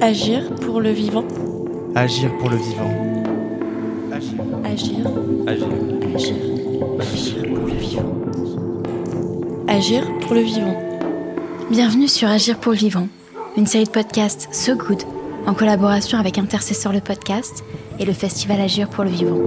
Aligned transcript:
Agir 0.00 0.54
pour 0.56 0.80
le 0.80 0.90
vivant. 0.90 1.24
Agir 1.94 2.30
pour 2.38 2.50
le 2.50 2.56
vivant. 2.56 2.90
Agir. 4.12 4.40
Agir. 4.64 5.06
Agir. 5.46 5.68
Agir. 6.14 6.34
Agir 7.00 7.42
pour 7.54 7.66
le 7.66 7.74
vivant. 7.74 8.12
Agir 9.68 10.18
pour 10.20 10.34
le 10.34 10.40
vivant. 10.40 10.76
Bienvenue 11.70 12.08
sur 12.08 12.28
Agir 12.28 12.58
pour 12.58 12.72
le 12.72 12.78
vivant, 12.78 13.08
une 13.56 13.66
série 13.66 13.84
de 13.84 13.90
podcasts 13.90 14.48
So 14.52 14.74
Good 14.74 15.02
en 15.46 15.54
collaboration 15.54 16.18
avec 16.18 16.38
Intercesseur 16.38 16.92
le 16.92 17.00
podcast 17.00 17.64
et 17.98 18.04
le 18.04 18.12
festival 18.12 18.60
Agir 18.60 18.88
pour 18.88 19.04
le 19.04 19.10
vivant. 19.10 19.38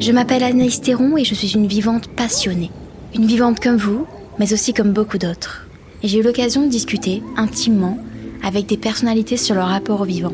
Je 0.00 0.12
m'appelle 0.12 0.42
Anaïs 0.42 0.80
Théron 0.80 1.16
et 1.16 1.24
je 1.24 1.34
suis 1.34 1.54
une 1.54 1.66
vivante 1.66 2.08
passionnée. 2.08 2.70
Une 3.14 3.26
vivante 3.26 3.60
comme 3.60 3.76
vous, 3.76 4.06
mais 4.38 4.52
aussi 4.52 4.72
comme 4.72 4.92
beaucoup 4.92 5.18
d'autres. 5.18 5.66
Et 6.02 6.08
j'ai 6.08 6.18
eu 6.18 6.22
l'occasion 6.22 6.62
de 6.62 6.68
discuter 6.68 7.22
intimement 7.36 7.98
avec 8.42 8.66
des 8.66 8.76
personnalités 8.76 9.36
sur 9.36 9.54
leur 9.54 9.68
rapport 9.68 10.00
au 10.00 10.04
vivant. 10.04 10.32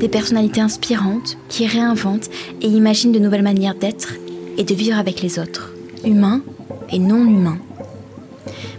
Des 0.00 0.08
personnalités 0.08 0.60
inspirantes 0.60 1.38
qui 1.48 1.66
réinventent 1.66 2.30
et 2.60 2.68
imaginent 2.68 3.12
de 3.12 3.18
nouvelles 3.18 3.42
manières 3.42 3.74
d'être 3.74 4.14
et 4.58 4.64
de 4.64 4.74
vivre 4.74 4.98
avec 4.98 5.22
les 5.22 5.38
autres, 5.38 5.72
humains 6.04 6.42
et 6.90 6.98
non 6.98 7.24
humains. 7.24 7.58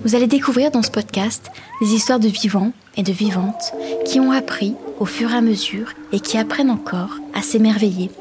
Vous 0.03 0.15
allez 0.15 0.27
découvrir 0.27 0.71
dans 0.71 0.83
ce 0.83 0.91
podcast 0.91 1.49
des 1.81 1.93
histoires 1.93 2.19
de 2.19 2.27
vivants 2.27 2.71
et 2.95 3.03
de 3.03 3.11
vivantes 3.11 3.73
qui 4.05 4.19
ont 4.19 4.31
appris 4.31 4.75
au 4.99 5.05
fur 5.05 5.31
et 5.31 5.35
à 5.35 5.41
mesure 5.41 5.93
et 6.11 6.19
qui 6.19 6.37
apprennent 6.37 6.71
encore 6.71 7.17
à 7.33 7.41
s'émerveiller, 7.41 8.11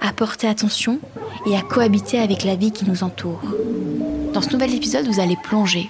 à 0.00 0.12
porter 0.12 0.48
attention 0.48 0.98
et 1.46 1.56
à 1.56 1.60
cohabiter 1.60 2.18
avec 2.18 2.44
la 2.44 2.56
vie 2.56 2.72
qui 2.72 2.88
nous 2.88 3.04
entoure. 3.04 3.42
Dans 4.32 4.40
ce 4.40 4.50
nouvel 4.50 4.74
épisode, 4.74 5.06
vous 5.06 5.20
allez 5.20 5.36
plonger, 5.44 5.88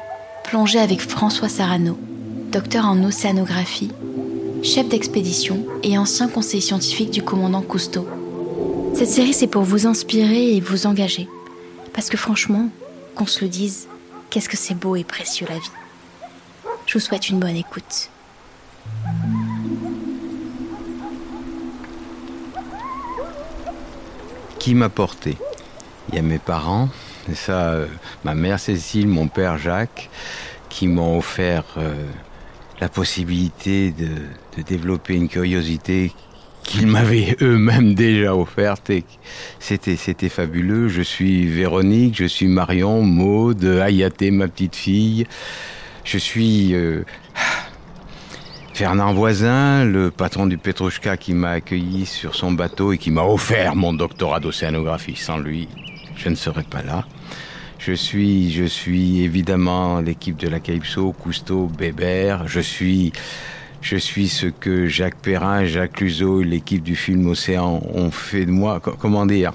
avec 0.55 1.01
François 1.01 1.48
Sarano, 1.48 1.98
docteur 2.52 2.84
en 2.84 3.02
océanographie, 3.05 3.91
chef 4.62 4.86
d'expédition 4.86 5.64
et 5.83 5.97
ancien 5.97 6.28
conseiller 6.28 6.61
scientifique 6.61 7.11
du 7.11 7.22
commandant 7.22 7.62
Cousteau. 7.62 8.06
Cette 8.95 9.08
série, 9.08 9.33
c'est 9.33 9.47
pour 9.47 9.62
vous 9.62 9.86
inspirer 9.86 10.55
et 10.55 10.61
vous 10.61 10.86
engager. 10.86 11.27
Parce 11.95 12.11
que 12.11 12.19
franchement, 12.19 12.69
qu'on 13.14 13.25
se 13.25 13.41
le 13.41 13.48
dise, 13.48 13.89
qu'est-ce 14.28 14.50
que 14.50 14.58
c'est 14.58 14.75
beau 14.75 14.95
et 14.95 15.05
précieux 15.05 15.47
la 15.48 15.56
vie. 15.56 15.70
Je 16.84 16.95
vous 16.95 17.00
souhaite 17.00 17.30
une 17.30 17.41
bonne 17.41 17.56
écoute. 17.56 18.11
Qui 24.58 24.75
m'a 24.75 24.91
porté? 24.91 25.39
Il 26.11 26.17
y 26.17 26.19
a 26.19 26.23
mes 26.23 26.39
parents, 26.39 26.91
ça, 27.34 27.70
euh, 27.70 27.87
ma 28.25 28.34
mère 28.34 28.59
Cécile, 28.59 29.09
mon 29.09 29.28
père 29.28 29.59
Jacques, 29.59 30.11
qui 30.69 30.89
m'ont 30.89 31.19
offert 31.19 31.64
euh, 31.77 31.95
la 32.81 32.89
possibilité 32.89 33.92
de, 33.92 34.62
développer 34.62 35.14
une 35.14 35.29
curiosité 35.29 36.12
qu'ils 36.62 36.87
m'avaient 36.87 37.37
eux-mêmes 37.42 37.95
déjà 37.95 38.34
offerte 38.34 38.91
c'était 39.59 40.29
fabuleux. 40.29 40.89
Je 40.89 41.03
suis 41.03 41.47
Véronique, 41.47 42.17
je 42.17 42.27
suis 42.27 42.47
Marion, 42.48 43.03
Maude, 43.03 43.64
Ayaté, 43.64 44.31
ma 44.31 44.48
petite 44.48 44.77
fille. 44.77 45.27
Je 46.05 46.19
suis 46.19 46.75
euh, 46.75 47.05
Fernand 48.75 49.14
Voisin, 49.14 49.84
le 49.84 50.11
patron 50.11 50.47
du 50.47 50.59
Petrouchka 50.59 51.17
qui 51.17 51.34
m'a 51.34 51.51
accueilli 51.53 52.07
sur 52.07 52.34
son 52.34 52.53
bateau 52.53 52.92
et 52.92 52.98
qui 52.98 53.11
m'a 53.11 53.23
offert 53.23 53.77
mon 53.77 53.92
doctorat 53.92 54.41
d'océanographie. 54.41 55.17
Sans 55.17 55.39
lui, 55.39 55.69
je 56.23 56.28
ne 56.28 56.34
serais 56.34 56.62
pas 56.65 56.83
là. 56.83 57.05
Je 57.78 57.92
suis, 57.92 58.53
je 58.53 58.65
suis 58.65 59.23
évidemment 59.23 60.01
l'équipe 60.01 60.37
de 60.37 60.48
la 60.48 60.61
Calypso, 60.61 61.12
Cousteau, 61.12 61.67
Bébert. 61.67 62.47
Je 62.47 62.61
suis, 62.61 63.12
ce 63.83 64.47
que 64.47 64.87
Jacques 64.87 65.17
Perrin, 65.20 65.64
Jacques 65.64 66.01
Luzo, 66.01 66.42
l'équipe 66.42 66.83
du 66.83 66.95
film 66.95 67.27
Océan 67.27 67.83
ont 67.92 68.11
fait 68.12 68.47
de 68.47 68.52
moi. 68.52 68.79
Co- 68.79 68.95
Comment 68.98 69.27
dire? 69.27 69.52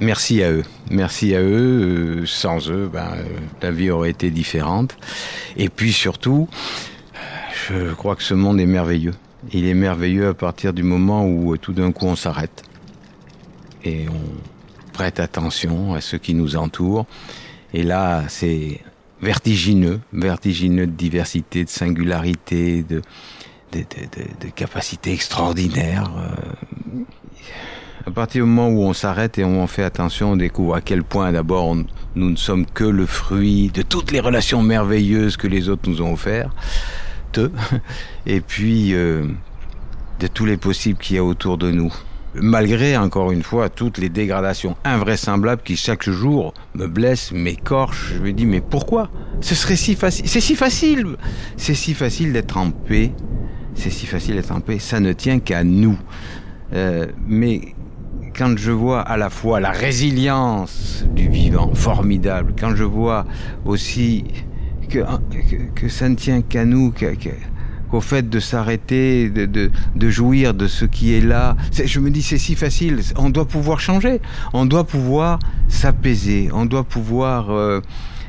Merci 0.00 0.42
à 0.42 0.50
eux. 0.50 0.64
Merci 0.90 1.34
à 1.34 1.40
eux. 1.40 2.20
Euh, 2.22 2.26
Sans 2.26 2.68
eux, 2.70 2.90
ben, 2.92 3.12
euh, 3.16 3.22
la 3.62 3.70
vie 3.70 3.90
aurait 3.90 4.10
été 4.10 4.30
différente. 4.30 4.96
Et 5.56 5.70
puis 5.70 5.92
surtout, 5.92 6.46
je 7.68 7.94
crois 7.94 8.16
que 8.16 8.22
ce 8.22 8.34
monde 8.34 8.60
est 8.60 8.66
merveilleux. 8.66 9.14
Il 9.52 9.66
est 9.66 9.74
merveilleux 9.74 10.28
à 10.28 10.34
partir 10.34 10.74
du 10.74 10.82
moment 10.82 11.24
où 11.26 11.54
euh, 11.54 11.58
tout 11.58 11.72
d'un 11.72 11.90
coup 11.92 12.06
on 12.06 12.16
s'arrête 12.16 12.64
et 13.84 14.06
on 14.08 14.53
prête 14.94 15.20
attention 15.20 15.92
à 15.94 16.00
ce 16.00 16.16
qui 16.16 16.32
nous 16.32 16.56
entoure. 16.56 17.04
Et 17.74 17.82
là, 17.82 18.22
c'est 18.28 18.80
vertigineux, 19.20 20.00
vertigineux 20.12 20.86
de 20.86 20.92
diversité, 20.92 21.64
de 21.64 21.68
singularité, 21.68 22.82
de, 22.84 23.02
de, 23.72 23.80
de. 23.80 24.54
Euh, 26.16 26.34
À 28.06 28.10
partir 28.10 28.44
du 28.44 28.50
moment 28.50 28.68
où 28.68 28.82
on 28.82 28.92
s'arrête 28.92 29.38
et 29.38 29.44
où 29.44 29.48
on 29.48 29.66
fait 29.66 29.82
attention, 29.82 30.32
on 30.32 30.36
découvre 30.36 30.76
à 30.76 30.80
quel 30.80 31.02
point 31.02 31.32
d'abord 31.32 31.74
nous 31.74 32.30
ne 32.30 32.36
sommes 32.36 32.64
que 32.66 32.84
le 32.84 33.06
fruit 33.06 33.70
de 33.74 33.82
toutes 33.82 34.12
les 34.12 34.20
relations 34.20 34.62
merveilleuses 34.62 35.36
que 35.36 35.48
les 35.48 35.68
autres 35.68 35.90
nous 35.90 36.00
ont 36.00 36.12
offertes, 36.12 36.52
et 38.26 38.40
puis 38.40 38.94
euh, 38.94 39.26
de 40.20 40.28
tous 40.28 40.46
les 40.46 40.56
possibles 40.56 40.98
qu'il 40.98 41.16
y 41.16 41.18
a 41.18 41.24
autour 41.24 41.58
de 41.58 41.72
nous. 41.72 41.92
Malgré, 42.36 42.96
encore 42.96 43.30
une 43.30 43.42
fois, 43.44 43.68
toutes 43.68 43.98
les 43.98 44.08
dégradations 44.08 44.76
invraisemblables 44.84 45.62
qui 45.62 45.76
chaque 45.76 46.08
jour 46.08 46.52
me 46.74 46.86
blessent, 46.88 47.30
m'écorchent, 47.32 48.14
je 48.16 48.20
me 48.22 48.32
dis 48.32 48.44
mais 48.46 48.60
pourquoi? 48.60 49.08
Ce 49.40 49.54
serait 49.54 49.76
si 49.76 49.94
facile, 49.94 50.26
c'est 50.26 50.40
si 50.40 50.56
facile, 50.56 51.16
c'est 51.56 51.74
si 51.74 51.94
facile 51.94 52.32
d'être 52.32 52.56
en 52.56 52.70
paix, 52.70 53.12
c'est 53.74 53.90
si 53.90 54.06
facile 54.06 54.34
d'être 54.34 54.50
en 54.52 54.60
paix, 54.60 54.78
ça 54.80 54.98
ne 54.98 55.12
tient 55.12 55.38
qu'à 55.38 55.62
nous. 55.62 55.98
Euh, 56.72 57.06
mais 57.26 57.60
quand 58.36 58.58
je 58.58 58.72
vois 58.72 59.00
à 59.02 59.16
la 59.16 59.30
fois 59.30 59.60
la 59.60 59.70
résilience 59.70 61.04
du 61.14 61.28
vivant, 61.28 61.72
formidable, 61.74 62.52
quand 62.58 62.74
je 62.74 62.82
vois 62.84 63.26
aussi 63.64 64.24
que, 64.88 64.98
que, 64.98 65.56
que 65.74 65.88
ça 65.88 66.08
ne 66.08 66.16
tient 66.16 66.42
qu'à 66.42 66.64
nous, 66.64 66.90
que- 66.90 67.14
qu'au 67.94 68.00
fait 68.00 68.28
de 68.28 68.40
s'arrêter, 68.40 69.30
de, 69.30 69.70
de, 69.94 70.10
jouir 70.10 70.52
de 70.52 70.66
ce 70.66 70.84
qui 70.84 71.14
est 71.14 71.20
là, 71.20 71.56
je 71.72 72.00
me 72.00 72.10
dis 72.10 72.22
c'est 72.22 72.38
si 72.38 72.56
facile, 72.56 73.00
on 73.16 73.30
doit 73.30 73.46
pouvoir 73.46 73.78
changer, 73.78 74.20
on 74.52 74.66
doit 74.66 74.82
pouvoir 74.82 75.38
s'apaiser, 75.68 76.48
on 76.52 76.66
doit 76.66 76.82
pouvoir 76.82 77.52
euh, 77.52 77.80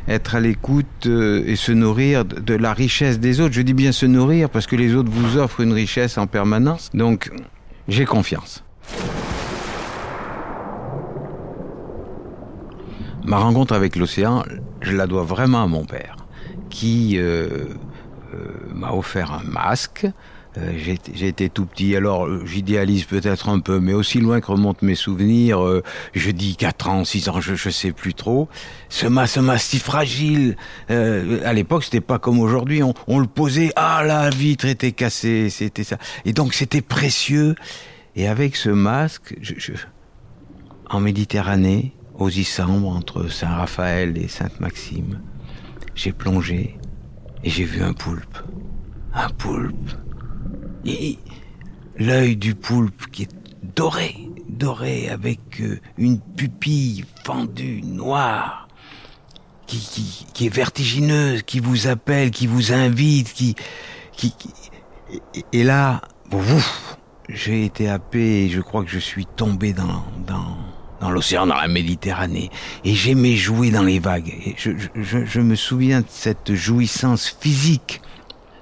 être 0.08 0.36
à 0.36 0.40
l'écoute 0.40 1.08
euh, 1.08 1.44
et 1.48 1.56
se 1.56 1.72
nourrir 1.72 2.26
de, 2.26 2.54
la 2.54 2.74
richesse 2.74 3.20
des 3.20 3.42
autres. 3.42 3.56
Je 3.56 3.64
dis 3.64 3.74
bien 3.74 3.92
se 3.92 4.06
nourrir 4.06 4.52
parce 4.52 4.68
que 4.68 4.76
les 4.76 4.94
autres 4.94 5.10
vous 5.12 5.40
offrent 5.40 5.62
une 5.62 5.74
richesse 5.74 6.20
en 6.20 6.28
permanence. 6.28 6.92
Donc 6.94 7.32
j'ai 7.88 8.06
confiance. 8.06 8.64
Ma 13.24 13.38
rencontre 13.38 13.74
avec 13.74 13.96
l'océan, 13.96 14.44
je 14.82 14.92
la 14.92 15.08
dois 15.08 15.24
vraiment 15.24 15.64
à 15.64 15.68
mon 15.68 15.86
père, 15.86 16.18
qui 16.70 17.16
euh, 17.18 17.48
m'a 18.74 18.92
offert 18.92 19.32
un 19.32 19.44
masque. 19.44 20.08
Euh, 20.58 20.96
été 21.20 21.50
tout 21.50 21.66
petit, 21.66 21.96
alors 21.96 22.28
euh, 22.28 22.46
j'idéalise 22.46 23.04
peut-être 23.04 23.50
un 23.50 23.60
peu, 23.60 23.80
mais 23.80 23.94
aussi 23.94 24.20
loin 24.20 24.40
que 24.40 24.48
remontent 24.48 24.86
mes 24.86 24.96
souvenirs, 24.96 25.62
euh, 25.62 25.84
je 26.14 26.32
dis 26.32 26.56
4 26.56 26.90
ans, 26.90 27.04
6 27.04 27.30
ans, 27.30 27.42
je, 27.42 27.56
je 27.56 27.70
sais 27.70 27.92
plus 27.92 28.14
trop. 28.14 28.48
Ce 28.88 29.06
masque, 29.06 29.40
si 29.58 29.80
fragile, 29.80 30.56
euh, 30.92 31.42
à 31.46 31.52
l'époque 31.52 31.84
c'était 31.84 32.00
pas 32.00 32.20
comme 32.20 32.40
aujourd'hui, 32.40 32.82
on, 32.84 33.20
le 33.20 33.28
posait, 33.28 33.72
ah 33.76 34.04
la 34.06 34.30
vitre 34.30 34.66
était 34.66 34.94
cassée, 34.94 35.50
c'était 35.50 35.84
ça. 35.84 35.98
Et 36.24 36.32
donc 36.32 36.54
c'était 36.54 36.82
précieux. 36.82 37.56
Et 38.16 38.30
avec 38.30 38.56
ce 38.56 38.70
masque, 38.70 39.36
en 40.90 41.02
Méditerranée, 41.02 41.94
aux 42.18 42.30
Issambres, 42.30 42.88
entre 42.88 43.28
Saint-Raphaël 43.28 44.18
et 44.18 44.30
Sainte-Maxime, 44.30 45.20
j'ai 45.96 46.14
plongé 46.14 46.78
et 47.46 47.50
j'ai 47.50 47.64
vu 47.64 47.82
un 47.82 47.94
poulpe. 47.94 48.38
Un 49.14 49.30
poulpe. 49.30 49.92
Et 50.84 51.18
l'œil 51.98 52.36
du 52.36 52.56
poulpe 52.56 53.06
qui 53.12 53.24
est 53.24 53.36
doré, 53.76 54.16
doré 54.50 55.08
avec 55.10 55.62
euh, 55.62 55.80
une 55.98 56.20
pupille 56.20 57.06
fendue, 57.24 57.82
noire, 57.84 58.68
qui, 59.68 59.78
qui, 59.80 60.28
qui 60.34 60.46
est 60.48 60.54
vertigineuse, 60.54 61.44
qui 61.44 61.60
vous 61.60 61.88
appelle, 61.88 62.32
qui 62.32 62.48
vous 62.48 62.74
invite, 62.74 63.32
qui... 63.34 63.56
qui, 64.12 64.32
qui- 64.32 64.50
et, 65.54 65.64
là, 65.64 66.02
j'ai 67.30 67.64
été 67.66 67.88
happé 67.88 68.46
et 68.46 68.50
je 68.50 68.60
crois 68.60 68.84
que 68.84 68.90
je 68.90 69.00
suis 69.00 69.26
tombé 69.26 69.72
dans, 69.72 70.04
dans, 70.28 70.58
dans 71.06 71.12
l'océan, 71.12 71.46
dans 71.46 71.56
la 71.56 71.68
Méditerranée. 71.68 72.50
Et 72.84 72.96
j'aimais 72.96 73.36
jouer 73.36 73.70
dans 73.70 73.84
les 73.84 74.00
vagues. 74.00 74.34
Et 74.46 74.56
je, 74.58 75.40
me 75.40 75.56
souviens 75.56 76.02
de 76.02 76.08
cette 76.10 76.56
jouissance 76.56 77.38
physique 77.40 78.02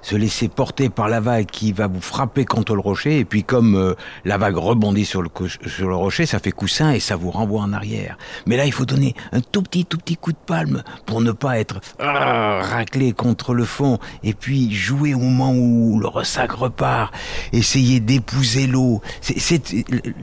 se 0.03 0.15
laisser 0.15 0.49
porter 0.49 0.89
par 0.89 1.09
la 1.09 1.19
vague 1.19 1.47
qui 1.47 1.71
va 1.71 1.87
vous 1.87 2.01
frapper 2.01 2.45
contre 2.45 2.75
le 2.75 2.81
rocher, 2.81 3.19
et 3.19 3.25
puis 3.25 3.43
comme 3.43 3.75
euh, 3.75 3.95
la 4.25 4.37
vague 4.37 4.57
rebondit 4.57 5.05
sur 5.05 5.21
le, 5.21 5.29
sur 5.65 5.87
le 5.87 5.95
rocher, 5.95 6.25
ça 6.25 6.39
fait 6.39 6.51
coussin 6.51 6.91
et 6.91 6.99
ça 6.99 7.15
vous 7.15 7.31
renvoie 7.31 7.61
en 7.61 7.73
arrière. 7.73 8.17
Mais 8.45 8.57
là, 8.57 8.65
il 8.65 8.71
faut 8.71 8.85
donner 8.85 9.15
un 9.31 9.39
tout 9.41 9.63
petit, 9.63 9.85
tout 9.85 9.97
petit 9.97 10.17
coup 10.17 10.31
de 10.31 10.37
palme 10.37 10.83
pour 11.05 11.21
ne 11.21 11.31
pas 11.31 11.57
être 11.57 11.79
ah, 11.99 12.61
raclé 12.61 13.13
contre 13.13 13.53
le 13.53 13.65
fond, 13.65 13.97
et 14.23 14.33
puis 14.33 14.71
jouer 14.71 15.13
au 15.13 15.19
moment 15.19 15.53
où 15.53 15.99
le 15.99 16.07
ressac 16.07 16.51
repart, 16.51 17.13
essayer 17.53 17.99
d'épouser 17.99 18.67
l'eau. 18.67 19.01
C'est 19.21 19.63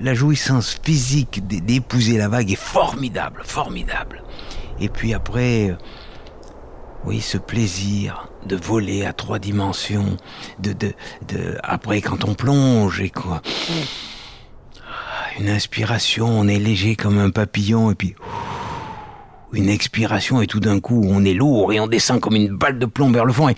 la 0.00 0.14
jouissance 0.14 0.78
physique 0.82 1.46
d'épouser 1.46 2.18
la 2.18 2.28
vague 2.28 2.52
est 2.52 2.56
formidable, 2.56 3.42
formidable. 3.44 4.22
Et 4.80 4.88
puis 4.88 5.14
après, 5.14 5.76
oui, 7.04 7.20
ce 7.20 7.38
plaisir 7.38 8.28
de 8.46 8.56
voler 8.56 9.04
à 9.04 9.12
trois 9.12 9.38
dimensions, 9.38 10.16
de, 10.58 10.72
de, 10.72 10.92
de, 11.28 11.56
après 11.62 12.00
quand 12.00 12.24
on 12.24 12.34
plonge 12.34 13.00
et 13.00 13.10
quoi. 13.10 13.42
Une 15.38 15.48
inspiration, 15.48 16.26
on 16.26 16.48
est 16.48 16.58
léger 16.58 16.96
comme 16.96 17.18
un 17.18 17.30
papillon 17.30 17.90
et 17.90 17.94
puis 17.94 18.14
une 19.52 19.68
expiration 19.68 20.42
et 20.42 20.46
tout 20.46 20.60
d'un 20.60 20.78
coup 20.80 21.02
on 21.04 21.24
est 21.24 21.34
lourd 21.34 21.72
et 21.72 21.80
on 21.80 21.88
descend 21.88 22.20
comme 22.20 22.36
une 22.36 22.56
balle 22.56 22.78
de 22.78 22.86
plomb 22.86 23.10
vers 23.10 23.24
le 23.24 23.32
fond 23.32 23.48
et 23.48 23.56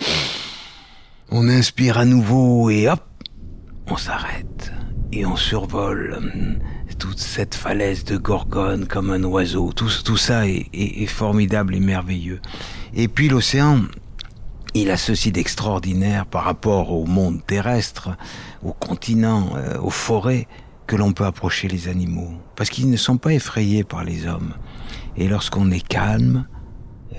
on 1.29 1.47
inspire 1.49 1.97
à 1.97 2.05
nouveau 2.05 2.69
et 2.69 2.87
hop, 2.89 3.03
on 3.87 3.97
s'arrête 3.97 4.71
et 5.11 5.25
on 5.25 5.35
survole 5.35 6.19
toute 7.03 7.19
cette 7.19 7.53
falaise 7.53 8.05
de 8.05 8.15
Gorgone 8.15 8.87
comme 8.87 9.09
un 9.09 9.21
oiseau. 9.25 9.73
Tout, 9.73 9.89
tout 10.05 10.15
ça 10.15 10.47
est, 10.47 11.05
formidable 11.05 11.75
et 11.75 11.81
merveilleux. 11.81 12.39
Et 12.93 13.09
puis 13.09 13.27
l'océan, 13.27 13.81
il 14.73 14.89
a 14.89 14.95
ceci 14.95 15.33
d'extraordinaire 15.33 16.25
par 16.25 16.45
rapport 16.45 16.93
au 16.93 17.05
monde 17.05 17.45
terrestre, 17.45 18.11
aux 18.63 18.71
continents, 18.71 19.49
euh, 19.57 19.77
aux 19.81 19.89
forêts, 19.89 20.47
que 20.87 20.95
l'on 20.95 21.11
peut 21.11 21.25
approcher 21.25 21.67
les 21.67 21.89
animaux, 21.89 22.31
parce 22.55 22.69
qu'ils 22.69 22.89
ne 22.89 22.95
sont 22.95 23.17
pas 23.17 23.33
effrayés 23.33 23.83
par 23.83 24.05
les 24.05 24.25
hommes. 24.25 24.53
Et 25.17 25.27
lorsqu'on 25.27 25.71
est 25.71 25.85
calme, 25.85 26.47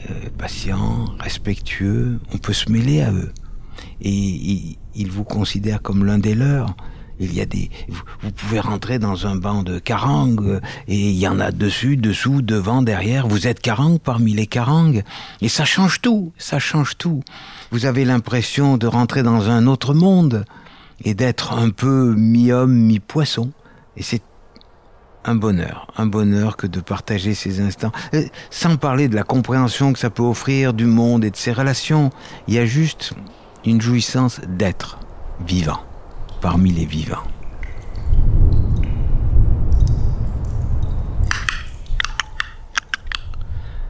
euh, 0.08 0.30
patient, 0.38 1.14
respectueux, 1.20 2.20
on 2.32 2.38
peut 2.38 2.54
se 2.54 2.72
mêler 2.72 3.02
à 3.02 3.12
eux. 3.12 3.32
Et 4.00 4.78
ils 4.94 5.10
vous 5.10 5.24
considèrent 5.24 5.82
comme 5.82 6.06
l'un 6.06 6.18
des 6.18 6.34
leurs. 6.34 6.74
Il 7.20 7.32
y 7.32 7.40
a 7.40 7.46
des, 7.46 7.70
vous, 8.22 8.32
pouvez 8.32 8.58
rentrer 8.58 8.98
dans 8.98 9.26
un 9.26 9.36
banc 9.36 9.62
de 9.62 9.78
carangues 9.78 10.60
et 10.88 11.10
il 11.10 11.16
y 11.16 11.28
en 11.28 11.38
a 11.38 11.52
dessus, 11.52 11.96
dessous, 11.96 12.42
devant, 12.42 12.82
derrière. 12.82 13.28
Vous 13.28 13.46
êtes 13.46 13.60
carangue 13.60 14.00
parmi 14.00 14.32
les 14.32 14.46
carangues 14.46 15.04
et 15.40 15.48
ça 15.48 15.64
change 15.64 16.00
tout, 16.00 16.32
ça 16.38 16.58
change 16.58 16.98
tout. 16.98 17.22
Vous 17.70 17.86
avez 17.86 18.04
l'impression 18.04 18.76
de 18.76 18.86
rentrer 18.86 19.22
dans 19.22 19.48
un 19.48 19.66
autre 19.66 19.94
monde 19.94 20.44
et 21.04 21.14
d'être 21.14 21.52
un 21.52 21.70
peu 21.70 22.14
mi-homme, 22.16 22.74
mi-poisson. 22.74 23.52
Et 23.96 24.02
c'est 24.02 24.22
un 25.24 25.36
bonheur, 25.36 25.86
un 25.96 26.06
bonheur 26.06 26.56
que 26.56 26.66
de 26.66 26.80
partager 26.80 27.34
ces 27.34 27.60
instants, 27.60 27.92
euh, 28.12 28.24
sans 28.50 28.76
parler 28.76 29.08
de 29.08 29.14
la 29.14 29.22
compréhension 29.22 29.92
que 29.92 29.98
ça 29.98 30.10
peut 30.10 30.22
offrir 30.22 30.74
du 30.74 30.84
monde 30.84 31.24
et 31.24 31.30
de 31.30 31.36
ses 31.36 31.52
relations. 31.52 32.10
Il 32.48 32.54
y 32.54 32.58
a 32.58 32.66
juste 32.66 33.14
une 33.64 33.80
jouissance 33.80 34.40
d'être 34.46 34.98
vivant 35.46 35.80
parmi 36.44 36.72
les 36.72 36.84
vivants. 36.84 37.26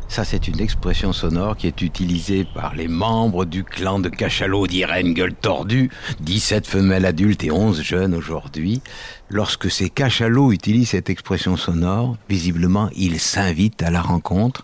Ça, 0.06 0.22
c'est 0.24 0.46
une 0.46 0.60
expression 0.60 1.12
sonore 1.12 1.56
qui 1.56 1.66
est 1.66 1.82
utilisée 1.82 2.46
par 2.54 2.76
les 2.76 2.86
membres 2.86 3.44
du 3.44 3.64
clan 3.64 3.98
de 3.98 4.08
cachalot 4.08 4.68
d'Irène 4.68 5.14
Gueule 5.14 5.34
Tordue, 5.34 5.90
17 6.20 6.68
femelles 6.68 7.06
adultes 7.06 7.42
et 7.42 7.50
11 7.50 7.82
jeunes 7.82 8.14
aujourd'hui. 8.14 8.82
Lorsque 9.30 9.68
ces 9.68 9.90
cachalots 9.90 10.52
utilisent 10.52 10.90
cette 10.90 11.10
expression 11.10 11.56
sonore, 11.56 12.16
visiblement, 12.28 12.88
ils 12.94 13.18
s'invitent 13.18 13.82
à 13.82 13.90
la 13.90 14.00
rencontre 14.00 14.62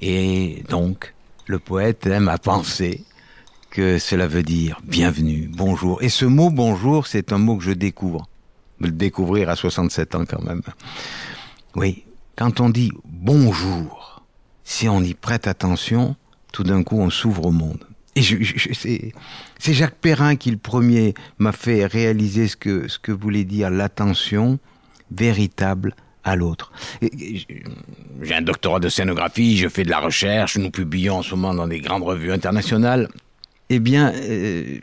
et 0.00 0.62
donc, 0.68 1.12
le 1.48 1.58
poète 1.58 2.06
aime 2.06 2.28
à 2.28 2.38
penser 2.38 3.02
que 3.72 3.98
cela 3.98 4.26
veut 4.26 4.42
dire 4.42 4.80
bienvenue, 4.84 5.48
bonjour. 5.50 6.02
Et 6.02 6.10
ce 6.10 6.26
mot 6.26 6.50
bonjour, 6.50 7.06
c'est 7.06 7.32
un 7.32 7.38
mot 7.38 7.56
que 7.56 7.64
je 7.64 7.72
découvre. 7.72 8.28
Le 8.78 8.90
découvrir 8.90 9.48
à 9.48 9.56
67 9.56 10.14
ans 10.14 10.24
quand 10.26 10.42
même. 10.42 10.60
Oui, 11.74 12.04
quand 12.36 12.60
on 12.60 12.68
dit 12.68 12.92
bonjour, 13.06 14.22
si 14.62 14.90
on 14.90 15.00
y 15.00 15.14
prête 15.14 15.46
attention, 15.46 16.16
tout 16.52 16.64
d'un 16.64 16.82
coup 16.82 16.98
on 17.00 17.08
s'ouvre 17.08 17.46
au 17.46 17.50
monde. 17.50 17.82
Et 18.14 18.22
c'est 19.58 19.72
Jacques 19.72 19.98
Perrin 20.02 20.36
qui 20.36 20.50
le 20.50 20.58
premier 20.58 21.14
m'a 21.38 21.52
fait 21.52 21.86
réaliser 21.86 22.48
ce 22.48 22.56
que, 22.56 22.88
ce 22.88 22.98
que 22.98 23.10
voulait 23.10 23.44
dire 23.44 23.70
l'attention 23.70 24.58
véritable 25.10 25.94
à 26.24 26.36
l'autre. 26.36 26.72
J'ai 27.00 28.34
un 28.34 28.42
doctorat 28.42 28.80
de 28.80 28.90
scénographie, 28.90 29.56
je 29.56 29.68
fais 29.68 29.82
de 29.82 29.90
la 29.90 30.00
recherche, 30.00 30.58
nous 30.58 30.70
publions 30.70 31.16
en 31.16 31.22
ce 31.22 31.34
moment 31.34 31.54
dans 31.54 31.66
des 31.66 31.80
grandes 31.80 32.02
revues 32.02 32.32
internationales 32.32 33.08
eh 33.74 33.78
bien, 33.78 34.12
euh, 34.14 34.78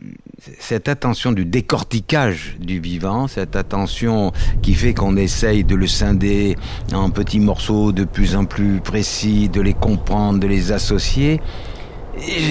cette 0.58 0.88
attention 0.88 1.32
du 1.32 1.46
décortiquage 1.46 2.58
du 2.60 2.80
vivant, 2.80 3.28
cette 3.28 3.56
attention 3.56 4.32
qui 4.64 4.74
fait 4.74 4.96
qu'on 4.96 5.16
essaye 5.16 5.64
de 5.64 5.76
le 5.76 5.86
scinder 5.86 6.58
en 6.92 7.12
petits 7.12 7.40
morceaux 7.40 7.92
de 7.92 8.04
plus 8.04 8.36
en 8.36 8.46
plus 8.46 8.80
précis, 8.80 9.48
de 9.48 9.62
les 9.62 9.76
comprendre, 9.76 10.40
de 10.40 10.48
les 10.48 10.72
associer, 10.72 11.40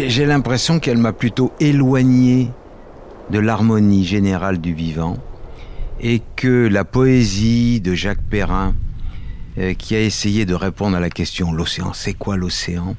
j'ai 0.06 0.26
l'impression 0.26 0.78
qu'elle 0.78 0.98
m'a 0.98 1.12
plutôt 1.12 1.52
éloigné 1.58 2.52
de 3.30 3.40
l'harmonie 3.40 4.04
générale 4.04 4.58
du 4.58 4.74
vivant 4.74 5.16
et 6.00 6.22
que 6.36 6.68
la 6.68 6.84
poésie 6.84 7.80
de 7.80 7.94
Jacques 7.94 8.22
Perrin, 8.30 8.76
euh, 9.58 9.74
qui 9.74 9.96
a 9.96 10.00
essayé 10.00 10.46
de 10.46 10.54
répondre 10.54 10.96
à 10.96 11.00
la 11.00 11.10
question 11.10 11.52
l'océan, 11.52 11.92
c'est 11.94 12.14
quoi 12.14 12.36
l'océan? 12.36 12.94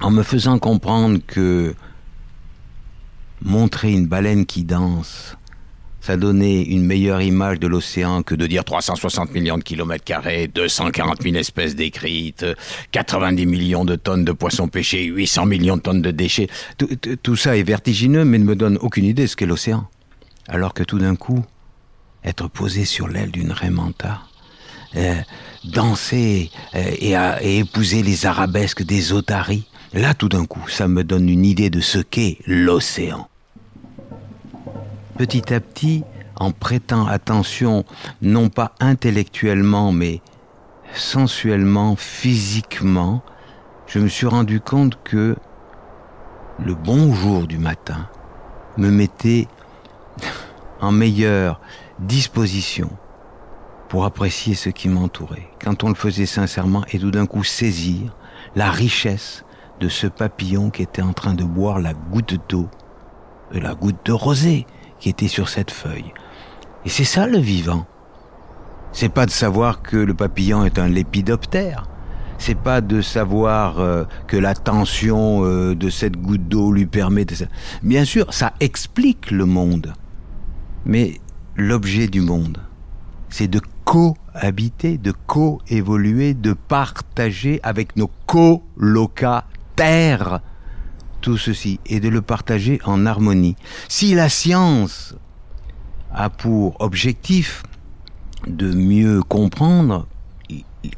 En 0.00 0.10
me 0.10 0.24
faisant 0.24 0.58
comprendre 0.58 1.20
que 1.24 1.76
montrer 3.44 3.92
une 3.92 4.06
baleine 4.06 4.46
qui 4.46 4.64
danse, 4.64 5.36
ça 6.02 6.16
donnait 6.16 6.62
une 6.62 6.84
meilleure 6.84 7.22
image 7.22 7.60
de 7.60 7.68
l'océan 7.68 8.24
que 8.24 8.34
de 8.34 8.48
dire 8.48 8.64
360 8.64 9.32
millions 9.32 9.56
de 9.56 9.62
kilomètres 9.62 10.02
carrés, 10.04 10.48
240 10.48 11.22
000 11.22 11.36
espèces 11.36 11.76
décrites, 11.76 12.44
90 12.90 13.46
millions 13.46 13.84
de 13.84 13.94
tonnes 13.94 14.24
de 14.24 14.32
poissons 14.32 14.66
pêchés, 14.66 15.04
800 15.04 15.46
millions 15.46 15.76
de 15.76 15.82
tonnes 15.82 16.02
de 16.02 16.10
déchets. 16.10 16.48
Tout, 17.22 17.36
ça 17.36 17.56
est 17.56 17.62
vertigineux, 17.62 18.24
mais 18.24 18.38
ne 18.38 18.44
me 18.44 18.56
donne 18.56 18.78
aucune 18.78 19.04
idée 19.04 19.22
de 19.22 19.28
ce 19.28 19.36
qu'est 19.36 19.46
l'océan. 19.46 19.88
Alors 20.48 20.74
que 20.74 20.82
tout 20.82 20.98
d'un 20.98 21.14
coup, 21.14 21.44
être 22.24 22.48
posé 22.48 22.84
sur 22.84 23.06
l'aile 23.06 23.30
d'une 23.30 23.52
raimanta, 23.52 24.22
euh, 24.96 25.14
danser 25.64 26.50
euh, 26.74 26.82
et, 26.98 27.14
et, 27.42 27.58
épouser 27.58 28.02
les 28.02 28.26
arabesques 28.26 28.82
des 28.82 29.12
otaries, 29.12 29.68
là 29.92 30.14
tout 30.14 30.28
d'un 30.28 30.46
coup, 30.46 30.68
ça 30.68 30.88
me 30.88 31.04
donne 31.04 31.28
une 31.28 31.44
idée 31.44 31.70
de 31.70 31.80
ce 31.80 31.98
qu'est 31.98 32.38
l'océan 32.44 33.28
petit 35.16 35.52
à 35.52 35.60
petit, 35.60 36.04
en 36.36 36.52
prêtant 36.52 37.06
attention, 37.06 37.84
non 38.20 38.48
pas 38.48 38.72
intellectuellement, 38.80 39.92
mais 39.92 40.20
sensuellement, 40.94 41.96
physiquement, 41.96 43.22
je 43.86 43.98
me 43.98 44.08
suis 44.08 44.26
rendu 44.26 44.60
compte 44.60 44.98
que 45.04 45.36
le 46.58 46.74
bonjour 46.74 47.46
du 47.46 47.58
matin 47.58 48.08
me 48.76 48.90
mettait 48.90 49.48
en 50.80 50.92
meilleure 50.92 51.60
disposition 51.98 52.90
pour 53.88 54.04
apprécier 54.04 54.54
ce 54.54 54.70
qui 54.70 54.88
m'entourait, 54.88 55.48
quand 55.62 55.84
on 55.84 55.88
le 55.88 55.94
faisait 55.94 56.26
sincèrement 56.26 56.84
et 56.92 56.98
tout 56.98 57.10
d'un 57.10 57.26
coup 57.26 57.44
saisir 57.44 58.16
la 58.56 58.70
richesse 58.70 59.44
de 59.80 59.88
ce 59.88 60.06
papillon 60.06 60.70
qui 60.70 60.82
était 60.82 61.02
en 61.02 61.12
train 61.12 61.34
de 61.34 61.44
boire 61.44 61.78
la 61.78 61.92
goutte 61.92 62.38
d'eau, 62.48 62.68
la 63.52 63.74
goutte 63.74 64.06
de 64.06 64.12
rosée, 64.12 64.66
qui 65.02 65.08
était 65.08 65.28
sur 65.28 65.48
cette 65.48 65.72
feuille. 65.72 66.14
Et 66.86 66.88
c'est 66.88 67.02
ça 67.02 67.26
le 67.26 67.38
vivant. 67.38 67.86
C'est 68.92 69.08
pas 69.08 69.26
de 69.26 69.32
savoir 69.32 69.82
que 69.82 69.96
le 69.96 70.14
papillon 70.14 70.64
est 70.64 70.78
un 70.78 70.86
lépidoptère. 70.86 71.88
C'est 72.38 72.54
pas 72.54 72.80
de 72.80 73.00
savoir 73.02 73.80
euh, 73.80 74.04
que 74.28 74.36
la 74.36 74.54
tension 74.54 75.44
euh, 75.44 75.74
de 75.74 75.90
cette 75.90 76.16
goutte 76.16 76.46
d'eau 76.46 76.70
lui 76.70 76.86
permet 76.86 77.24
de... 77.24 77.34
Bien 77.82 78.04
sûr, 78.04 78.32
ça 78.32 78.52
explique 78.60 79.32
le 79.32 79.44
monde. 79.44 79.92
Mais 80.86 81.20
l'objet 81.56 82.06
du 82.06 82.20
monde, 82.20 82.58
c'est 83.28 83.48
de 83.48 83.60
cohabiter, 83.84 84.98
de 84.98 85.12
co-évoluer, 85.26 86.34
de 86.34 86.52
partager 86.52 87.58
avec 87.64 87.96
nos 87.96 88.10
colocataires 88.26 89.42
tout 91.22 91.38
ceci 91.38 91.80
et 91.86 92.00
de 92.00 92.08
le 92.08 92.20
partager 92.20 92.80
en 92.84 93.06
harmonie. 93.06 93.56
Si 93.88 94.14
la 94.14 94.28
science 94.28 95.14
a 96.12 96.28
pour 96.28 96.78
objectif 96.80 97.62
de 98.46 98.72
mieux 98.72 99.22
comprendre 99.22 100.06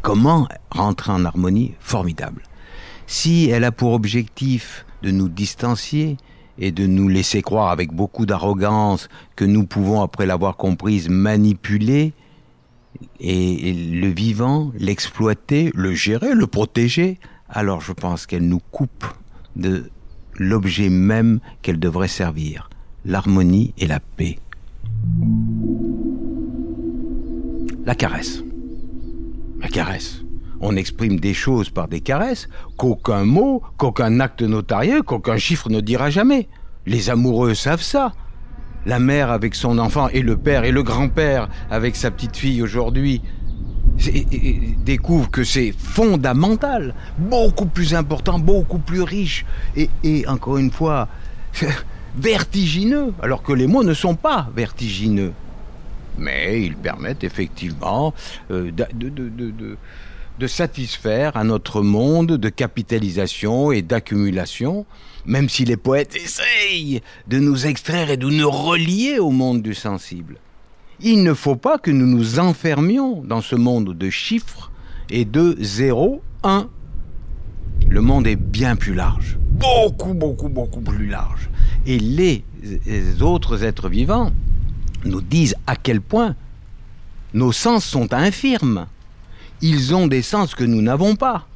comment 0.03 0.49
rentrer 0.71 1.13
en 1.13 1.25
harmonie, 1.25 1.75
formidable. 1.79 2.43
Si 3.07 3.51
elle 3.51 3.65
a 3.65 3.73
pour 3.73 3.93
objectif 3.93 4.87
de 5.03 5.11
nous 5.11 5.29
distancier 5.29 6.17
et 6.59 6.73
de 6.73 6.87
nous 6.87 7.09
laisser 7.09 7.43
croire 7.43 7.71
avec 7.71 7.93
beaucoup 7.93 8.27
d'arrogance 8.27 9.09
que 9.37 9.45
nous 9.45 9.67
pouvons, 9.67 10.01
après 10.03 10.25
l'avoir 10.25 10.57
comprise, 10.57 11.09
manipuler 11.09 12.15
et 13.21 13.73
le 13.73 14.09
vivant, 14.09 14.73
l'exploiter, 14.79 15.71
le 15.75 15.95
gérer, 15.95 16.35
le 16.35 16.47
protéger, 16.47 17.19
alors 17.49 17.81
je 17.81 17.93
pense 17.93 18.27
qu'elle 18.27 18.49
nous 18.49 18.63
coupe 18.71 19.05
de 19.57 19.91
l'objet 20.39 20.89
même 20.89 21.41
qu'elle 21.63 21.79
devrait 21.79 22.09
servir, 22.09 22.71
l'harmonie 23.05 23.73
et 23.79 23.87
la 23.87 24.01
paix. 24.01 24.39
La 27.85 27.95
caresse. 27.95 28.43
La 29.61 29.69
caresse. 29.69 30.23
On 30.61 30.77
exprime 30.77 31.21
des 31.21 31.35
choses 31.35 31.69
par 31.69 31.89
des 31.89 32.01
caresses 32.01 32.49
qu'aucun 32.77 33.25
mot, 33.25 33.63
qu'aucun 33.77 34.21
acte 34.21 34.43
notarié, 34.43 35.01
qu'aucun 35.05 35.37
chiffre 35.37 35.69
ne 35.69 35.81
dira 35.81 36.11
jamais. 36.11 36.49
Les 36.87 37.11
amoureux 37.11 37.55
savent 37.55 37.83
ça. 37.83 38.13
La 38.87 38.99
mère 38.99 39.31
avec 39.31 39.55
son 39.55 39.79
enfant 39.79 40.09
et 40.09 40.21
le 40.21 40.37
père 40.37 40.65
et 40.65 40.73
le 40.73 40.83
grand-père 40.83 41.49
avec 41.71 41.97
sa 41.97 42.11
petite 42.11 42.37
fille 42.37 42.63
aujourd'hui 42.63 43.23
découvrent 44.85 45.31
que 45.31 45.45
c'est 45.45 45.73
fondamental, 45.73 46.95
beaucoup 47.19 47.67
plus 47.67 47.95
important, 47.95 48.39
beaucoup 48.39 48.79
plus 48.79 49.03
riche 49.03 49.45
et, 49.77 50.27
encore 50.27 50.59
une 50.59 50.71
fois 50.71 51.09
vertigineux, 52.17 53.13
alors 53.23 53.43
que 53.43 53.53
les 53.53 53.67
mots 53.67 53.85
ne 53.85 53.95
sont 53.95 54.15
pas 54.15 54.51
vertigineux. 54.55 55.33
Mais 56.19 56.63
ils 56.63 56.77
permettent 56.77 57.25
effectivement 57.25 58.15
euh, 58.51 58.71
de, 58.71 58.87
de, 60.39 60.47
satisfaire 60.47 61.37
à 61.37 61.43
notre 61.43 61.83
monde 61.83 62.33
de 62.33 62.49
capitalisation 62.49 63.73
et 63.73 63.83
d'accumulation, 63.83 64.87
même 65.27 65.49
si 65.49 65.65
les 65.65 65.77
poètes 65.77 66.15
essayent 66.15 67.01
de 67.27 67.39
nous 67.39 67.67
extraire 67.67 68.11
et 68.11 68.17
de 68.17 68.29
nous 68.29 68.51
relier 68.51 69.19
au 69.19 69.31
monde 69.31 69.63
du 69.63 69.75
sensible. 69.75 70.37
Il 71.01 71.23
ne 71.23 71.35
faut 71.35 71.57
pas 71.57 71.79
que 71.79 71.91
nous 71.91 72.07
nous 72.07 72.39
enfermions 72.39 73.23
dans 73.23 73.41
ce 73.41 73.57
monde 73.57 73.97
de 73.97 74.11
chiffres 74.11 74.71
et 75.11 75.25
de 75.25 75.57
0, 75.61 76.23
1. 76.43 76.69
Le 77.89 78.01
monde 78.01 78.27
est 78.27 78.37
bien 78.37 78.77
plus 78.77 78.95
large, 78.95 79.39
beaucoup, 79.51 80.15
beaucoup, 80.15 80.49
beaucoup 80.49 80.81
plus 80.81 81.09
large. 81.09 81.51
Et 81.87 81.99
les 81.99 82.45
autres 83.21 83.65
êtres 83.65 83.89
vivants 83.89 84.33
nous 85.05 85.21
disent 85.21 85.57
à 85.67 85.77
quel 85.77 86.01
point 86.01 86.35
nos 87.35 87.53
sens 87.53 87.85
sont 87.85 88.15
infirmes. 88.15 88.87
Ils 89.61 89.95
ont 89.95 90.07
des 90.07 90.23
sens 90.23 90.55
que 90.55 90.65
nous 90.65 90.81
n'avons 90.81 91.17
pas. 91.17 91.47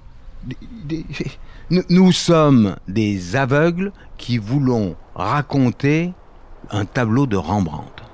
Nous 1.70 2.12
sommes 2.12 2.76
des 2.88 3.36
aveugles 3.36 3.92
qui 4.16 4.38
voulons 4.38 4.96
raconter 5.14 6.12
un 6.70 6.84
tableau 6.84 7.26
de 7.26 7.36
Rembrandt. 7.36 8.07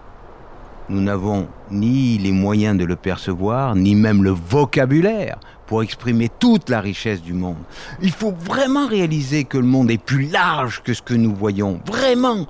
Nous 0.90 1.00
n'avons 1.00 1.48
ni 1.70 2.18
les 2.18 2.32
moyens 2.32 2.76
de 2.76 2.84
le 2.84 2.96
percevoir, 2.96 3.74
ni 3.74 3.94
même 3.94 4.22
le 4.22 4.30
vocabulaire 4.30 5.38
pour 5.66 5.82
exprimer 5.82 6.28
toute 6.28 6.68
la 6.68 6.80
richesse 6.80 7.22
du 7.22 7.32
monde. 7.32 7.56
Il 8.02 8.10
faut 8.10 8.32
vraiment 8.32 8.86
réaliser 8.86 9.44
que 9.44 9.56
le 9.56 9.66
monde 9.66 9.90
est 9.90 10.02
plus 10.02 10.28
large 10.28 10.82
que 10.82 10.92
ce 10.92 11.00
que 11.00 11.14
nous 11.14 11.34
voyons, 11.34 11.80
vraiment, 11.86 12.46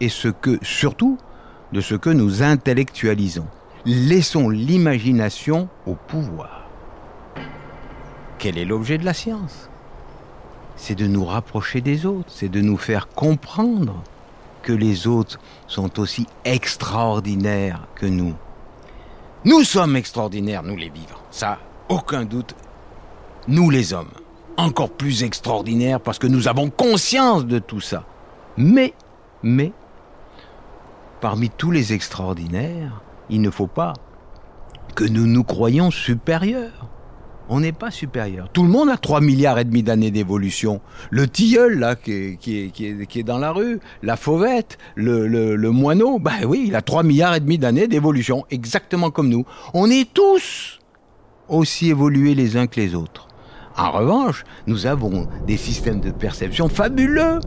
et 0.00 0.08
ce 0.08 0.28
que, 0.28 0.58
surtout, 0.62 1.18
de 1.72 1.80
ce 1.80 1.96
que 1.96 2.10
nous 2.10 2.42
intellectualisons. 2.42 3.46
Laissons 3.84 4.48
l'imagination 4.48 5.68
au 5.86 5.96
pouvoir. 5.96 6.68
Quel 8.38 8.58
est 8.58 8.64
l'objet 8.64 8.98
de 8.98 9.04
la 9.04 9.14
science? 9.14 9.68
C'est 10.76 10.94
de 10.94 11.06
nous 11.08 11.24
rapprocher 11.24 11.80
des 11.80 12.06
autres, 12.06 12.30
c'est 12.32 12.48
de 12.48 12.60
nous 12.60 12.76
faire 12.76 13.08
comprendre 13.08 14.02
que 14.62 14.72
les 14.72 15.06
autres 15.06 15.38
sont 15.66 15.98
aussi 16.00 16.26
extraordinaires 16.44 17.86
que 17.94 18.06
nous. 18.06 18.34
Nous 19.44 19.64
sommes 19.64 19.96
extraordinaires, 19.96 20.62
nous 20.62 20.76
les 20.76 20.88
vivants. 20.88 21.18
Ça, 21.30 21.58
aucun 21.88 22.24
doute. 22.24 22.54
Nous 23.48 23.70
les 23.70 23.92
hommes. 23.92 24.12
Encore 24.56 24.90
plus 24.90 25.24
extraordinaires 25.24 26.00
parce 26.00 26.18
que 26.18 26.26
nous 26.26 26.46
avons 26.46 26.70
conscience 26.70 27.44
de 27.44 27.58
tout 27.58 27.80
ça. 27.80 28.04
Mais, 28.56 28.94
mais, 29.42 29.72
parmi 31.20 31.50
tous 31.50 31.70
les 31.70 31.92
extraordinaires, 31.92 33.00
il 33.30 33.40
ne 33.40 33.50
faut 33.50 33.66
pas 33.66 33.94
que 34.94 35.04
nous 35.04 35.26
nous 35.26 35.42
croyions 35.42 35.90
supérieurs. 35.90 36.81
On 37.48 37.60
n'est 37.60 37.72
pas 37.72 37.90
supérieur. 37.90 38.48
Tout 38.52 38.62
le 38.62 38.68
monde 38.68 38.88
a 38.88 38.96
3 38.96 39.20
milliards 39.20 39.58
et 39.58 39.64
demi 39.64 39.82
d'années 39.82 40.10
d'évolution. 40.10 40.80
Le 41.10 41.28
tilleul, 41.28 41.78
là, 41.78 41.96
qui 41.96 42.12
est, 42.12 42.36
qui, 42.38 43.18
est, 43.18 43.22
dans 43.22 43.38
la 43.38 43.52
rue, 43.52 43.80
la 44.02 44.16
fauvette, 44.16 44.78
le, 44.94 45.26
le, 45.26 45.70
moineau, 45.70 46.18
bah 46.18 46.32
oui, 46.46 46.64
il 46.68 46.76
a 46.76 46.82
3 46.82 47.02
milliards 47.02 47.34
et 47.34 47.40
demi 47.40 47.58
d'années 47.58 47.88
d'évolution, 47.88 48.44
exactement 48.50 49.10
comme 49.10 49.28
nous. 49.28 49.44
On 49.74 49.90
est 49.90 50.12
tous 50.12 50.78
aussi 51.48 51.90
évolués 51.90 52.34
les 52.34 52.56
uns 52.56 52.66
que 52.66 52.80
les 52.80 52.94
autres. 52.94 53.28
En 53.76 53.90
revanche, 53.90 54.44
nous 54.66 54.86
avons 54.86 55.28
des 55.46 55.56
systèmes 55.56 56.00
de 56.00 56.10
perception 56.10 56.68
fabuleux, 56.68 57.40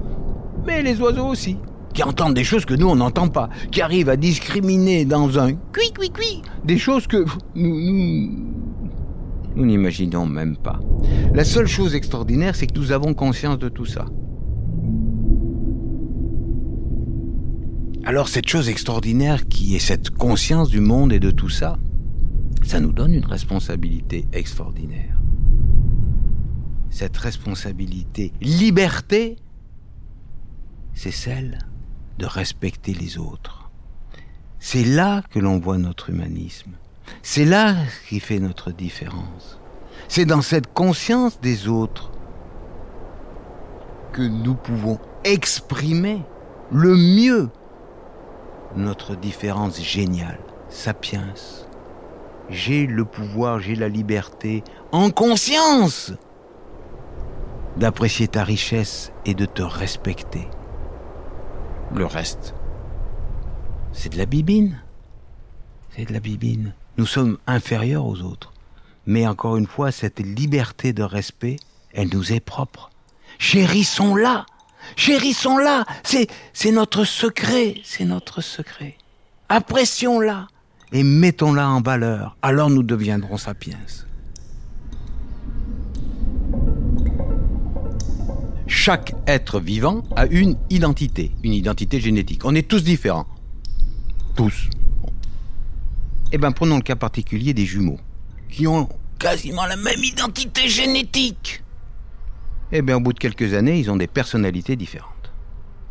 mais 0.65 0.81
les 0.81 0.99
oiseaux 0.99 1.27
aussi 1.27 1.57
qui 1.93 2.03
entendent 2.03 2.33
des 2.33 2.43
choses 2.43 2.65
que 2.65 2.73
nous 2.73 2.89
on 2.89 2.97
n'entend 2.97 3.29
pas, 3.29 3.49
qui 3.71 3.81
arrivent 3.81 4.09
à 4.09 4.17
discriminer 4.17 5.05
dans 5.05 5.39
un 5.39 5.53
cui 5.53 5.91
cui 5.97 6.09
cui 6.09 6.41
des 6.65 6.77
choses 6.77 7.07
que 7.07 7.25
nous 7.55 7.79
nous 7.79 8.29
n'imaginons 9.63 10.25
même 10.25 10.57
pas. 10.57 10.79
La 11.33 11.45
seule 11.45 11.67
chose 11.67 11.95
extraordinaire, 11.95 12.55
c'est 12.55 12.67
que 12.67 12.77
nous 12.77 12.91
avons 12.91 13.13
conscience 13.13 13.59
de 13.59 13.69
tout 13.69 13.85
ça. 13.85 14.05
Alors 18.03 18.27
cette 18.27 18.47
chose 18.47 18.69
extraordinaire 18.69 19.47
qui 19.47 19.75
est 19.75 19.79
cette 19.79 20.11
conscience 20.11 20.69
du 20.69 20.79
monde 20.79 21.11
et 21.11 21.19
de 21.19 21.31
tout 21.31 21.49
ça, 21.49 21.79
ça 22.63 22.79
nous 22.79 22.91
donne 22.91 23.13
une 23.13 23.25
responsabilité 23.25 24.25
extraordinaire. 24.31 25.19
Cette 26.91 27.17
responsabilité, 27.17 28.31
liberté, 28.41 29.37
c'est 30.93 31.11
celle 31.11 31.59
de 32.19 32.25
respecter 32.25 32.93
les 32.93 33.17
autres. 33.17 33.71
C'est 34.59 34.85
là 34.85 35.21
que 35.31 35.39
l'on 35.39 35.59
voit 35.59 35.77
notre 35.77 36.09
humanisme. 36.09 36.71
C'est 37.23 37.45
là 37.45 37.75
qui 38.07 38.19
fait 38.19 38.39
notre 38.39 38.71
différence. 38.71 39.59
C'est 40.07 40.25
dans 40.25 40.41
cette 40.41 40.73
conscience 40.73 41.39
des 41.41 41.67
autres 41.67 42.11
que 44.13 44.21
nous 44.21 44.55
pouvons 44.55 44.99
exprimer 45.23 46.21
le 46.71 46.95
mieux 46.95 47.49
notre 48.75 49.15
différence 49.15 49.81
géniale, 49.81 50.39
sapiens. 50.69 51.33
J'ai 52.49 52.85
le 52.85 53.05
pouvoir, 53.05 53.59
j'ai 53.59 53.75
la 53.75 53.89
liberté, 53.89 54.63
en 54.91 55.09
conscience, 55.09 56.13
d'apprécier 57.77 58.27
ta 58.27 58.43
richesse 58.43 59.11
et 59.25 59.33
de 59.33 59.45
te 59.45 59.63
respecter. 59.63 60.47
Le 61.93 62.05
reste, 62.05 62.53
c'est 63.91 64.09
de 64.09 64.17
la 64.17 64.25
bibine. 64.25 64.81
C'est 65.89 66.05
de 66.05 66.13
la 66.13 66.19
bibine. 66.19 66.73
Nous 66.97 67.05
sommes 67.05 67.37
inférieurs 67.47 68.05
aux 68.05 68.21
autres. 68.21 68.53
Mais 69.05 69.27
encore 69.27 69.57
une 69.57 69.67
fois, 69.67 69.91
cette 69.91 70.19
liberté 70.19 70.93
de 70.93 71.03
respect, 71.03 71.57
elle 71.93 72.09
nous 72.13 72.33
est 72.33 72.39
propre. 72.39 72.89
Chérissons-la. 73.37 74.45
Chérissons-la. 74.95 75.85
C'est, 76.03 76.27
c'est 76.53 76.71
notre 76.71 77.03
secret. 77.03 77.75
C'est 77.83 78.05
notre 78.05 78.41
secret. 78.41 78.97
Apprécions-la 79.49 80.47
et 80.91 81.03
mettons-la 81.03 81.67
en 81.67 81.81
valeur. 81.81 82.37
Alors 82.41 82.69
nous 82.69 82.83
deviendrons 82.83 83.37
sapiens. 83.37 83.77
chaque 88.85 89.15
être 89.25 89.59
vivant 89.59 90.03
a 90.15 90.27
une 90.27 90.57
identité, 90.69 91.31
une 91.43 91.53
identité 91.53 91.99
génétique. 91.99 92.45
On 92.45 92.53
est 92.53 92.67
tous 92.67 92.83
différents. 92.83 93.25
Tous. 94.35 94.69
Eh 96.35 96.37
bien, 96.37 96.51
prenons 96.51 96.75
le 96.75 96.81
cas 96.81 96.97
particulier 96.97 97.53
des 97.53 97.65
jumeaux, 97.65 98.01
qui 98.49 98.67
ont 98.67 98.89
quasiment 99.17 99.65
la 99.67 99.77
même 99.77 100.03
identité 100.03 100.67
génétique. 100.67 101.63
Eh 102.73 102.81
bien, 102.81 102.97
au 102.97 102.99
bout 102.99 103.13
de 103.13 103.19
quelques 103.19 103.53
années, 103.53 103.79
ils 103.79 103.89
ont 103.89 103.95
des 103.95 104.07
personnalités 104.07 104.75
différentes. 104.75 105.31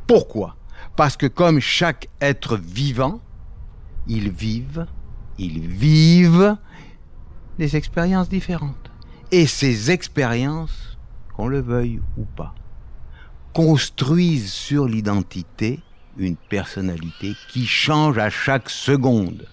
Pourquoi? 0.07 0.55
Parce 0.97 1.17
que 1.17 1.25
comme 1.25 1.61
chaque 1.61 2.11
être 2.21 2.59
vivant, 2.59 3.23
ils 4.07 4.31
vivent, 4.31 4.85
ils 5.39 5.67
vivent 5.67 6.59
des 7.59 7.75
expériences 7.75 8.29
différentes. 8.29 8.91
Et 9.33 9.47
ces 9.47 9.91
expériences, 9.93 10.99
qu'on 11.35 11.49
le 11.49 11.63
veuille 11.63 12.03
ou 12.19 12.27
pas, 12.27 12.55
construisent 13.55 14.53
sur 14.53 14.89
l'identité 14.89 15.81
une 16.19 16.37
personnalité 16.37 17.33
qui 17.49 17.67
change 17.67 18.19
à 18.19 18.29
chaque 18.29 18.69
seconde. 18.69 19.47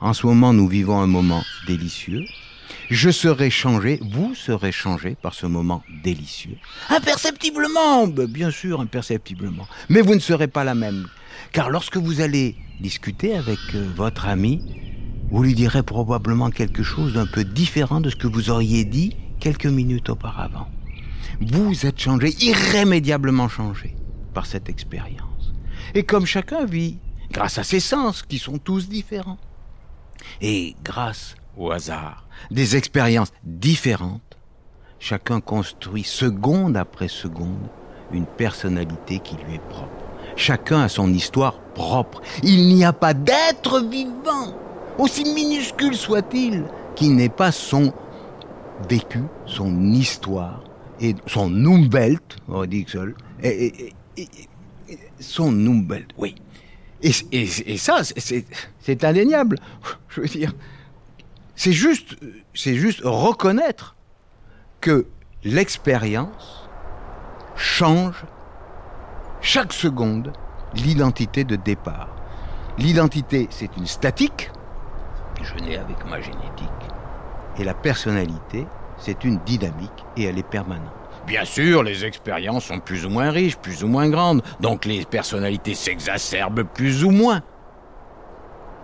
En 0.00 0.12
ce 0.12 0.26
moment, 0.26 0.52
nous 0.52 0.68
vivons 0.68 1.00
un 1.00 1.06
moment 1.06 1.42
délicieux. 1.66 2.24
Je 2.88 3.10
serai 3.10 3.50
changé, 3.50 4.00
vous 4.00 4.34
serez 4.34 4.72
changé 4.72 5.16
par 5.20 5.34
ce 5.34 5.46
moment 5.46 5.82
délicieux. 6.04 6.56
Imperceptiblement, 6.88 8.06
ben, 8.06 8.26
bien 8.26 8.50
sûr, 8.50 8.80
imperceptiblement. 8.80 9.66
Mais 9.88 10.00
vous 10.00 10.14
ne 10.14 10.20
serez 10.20 10.48
pas 10.48 10.64
la 10.64 10.74
même. 10.74 11.08
Car 11.52 11.68
lorsque 11.68 11.96
vous 11.96 12.20
allez 12.20 12.56
discuter 12.80 13.34
avec 13.34 13.58
euh, 13.74 13.86
votre 13.96 14.26
ami, 14.26 14.62
vous 15.30 15.42
lui 15.42 15.54
direz 15.54 15.82
probablement 15.82 16.50
quelque 16.50 16.82
chose 16.82 17.14
d'un 17.14 17.26
peu 17.26 17.44
différent 17.44 18.00
de 18.00 18.08
ce 18.08 18.16
que 18.16 18.26
vous 18.26 18.50
auriez 18.50 18.84
dit 18.84 19.16
quelques 19.40 19.66
minutes 19.66 20.08
auparavant. 20.10 20.68
Vous 21.40 21.86
êtes 21.86 22.00
changé, 22.00 22.34
irrémédiablement 22.40 23.48
changé 23.48 23.96
par 24.32 24.46
cette 24.46 24.68
expérience. 24.68 25.52
Et 25.94 26.04
comme 26.04 26.24
chacun 26.24 26.64
vit, 26.64 26.98
grâce 27.30 27.58
à 27.58 27.64
ses 27.64 27.80
sens 27.80 28.22
qui 28.22 28.38
sont 28.38 28.58
tous 28.58 28.88
différents, 28.88 29.38
et 30.40 30.76
grâce 30.84 31.34
au 31.56 31.70
hasard, 31.70 32.26
des 32.50 32.76
expériences 32.76 33.32
différentes, 33.44 34.38
chacun 34.98 35.40
construit 35.40 36.04
seconde 36.04 36.76
après 36.76 37.08
seconde 37.08 37.68
une 38.12 38.26
personnalité 38.26 39.18
qui 39.18 39.36
lui 39.36 39.54
est 39.56 39.68
propre. 39.68 40.04
Chacun 40.36 40.82
a 40.82 40.88
son 40.88 41.12
histoire 41.12 41.58
propre. 41.74 42.22
Il 42.42 42.74
n'y 42.74 42.84
a 42.84 42.92
pas 42.92 43.14
d'être 43.14 43.80
vivant, 43.80 44.54
aussi 44.98 45.24
minuscule 45.24 45.96
soit-il, 45.96 46.64
qui 46.94 47.08
n'ait 47.10 47.28
pas 47.28 47.52
son 47.52 47.92
vécu, 48.88 49.22
son 49.46 49.92
histoire, 49.92 50.62
et 51.00 51.14
son 51.26 51.50
Umwelt, 51.50 52.36
on 52.48 52.64
dit 52.66 52.84
seul, 52.88 53.14
son 55.20 55.52
Umwelt, 55.52 56.10
oui. 56.16 56.34
Et, 57.02 57.76
ça, 57.76 58.02
c'est 58.04 59.04
indéniable. 59.04 59.58
Je 60.08 60.20
veux 60.20 60.26
dire, 60.26 60.52
c'est 61.54 61.72
juste, 61.72 62.16
c'est 62.54 62.74
juste 62.74 63.00
reconnaître 63.04 63.96
que 64.80 65.06
l'expérience 65.44 66.68
change 67.56 68.24
chaque 69.40 69.72
seconde 69.72 70.32
l'identité 70.74 71.44
de 71.44 71.56
départ. 71.56 72.08
L'identité, 72.78 73.48
c'est 73.50 73.76
une 73.76 73.86
statique, 73.86 74.50
je 75.42 75.54
nais 75.64 75.78
avec 75.78 76.04
ma 76.06 76.20
génétique, 76.20 76.68
et 77.58 77.64
la 77.64 77.74
personnalité, 77.74 78.66
c'est 78.98 79.24
une 79.24 79.38
dynamique 79.38 80.04
et 80.16 80.24
elle 80.24 80.38
est 80.38 80.48
permanente. 80.48 80.97
Bien 81.28 81.44
sûr, 81.44 81.82
les 81.82 82.06
expériences 82.06 82.64
sont 82.64 82.80
plus 82.80 83.04
ou 83.04 83.10
moins 83.10 83.30
riches, 83.30 83.58
plus 83.58 83.84
ou 83.84 83.86
moins 83.86 84.08
grandes, 84.08 84.42
donc 84.60 84.86
les 84.86 85.04
personnalités 85.04 85.74
s'exacerbent 85.74 86.62
plus 86.62 87.04
ou 87.04 87.10
moins. 87.10 87.42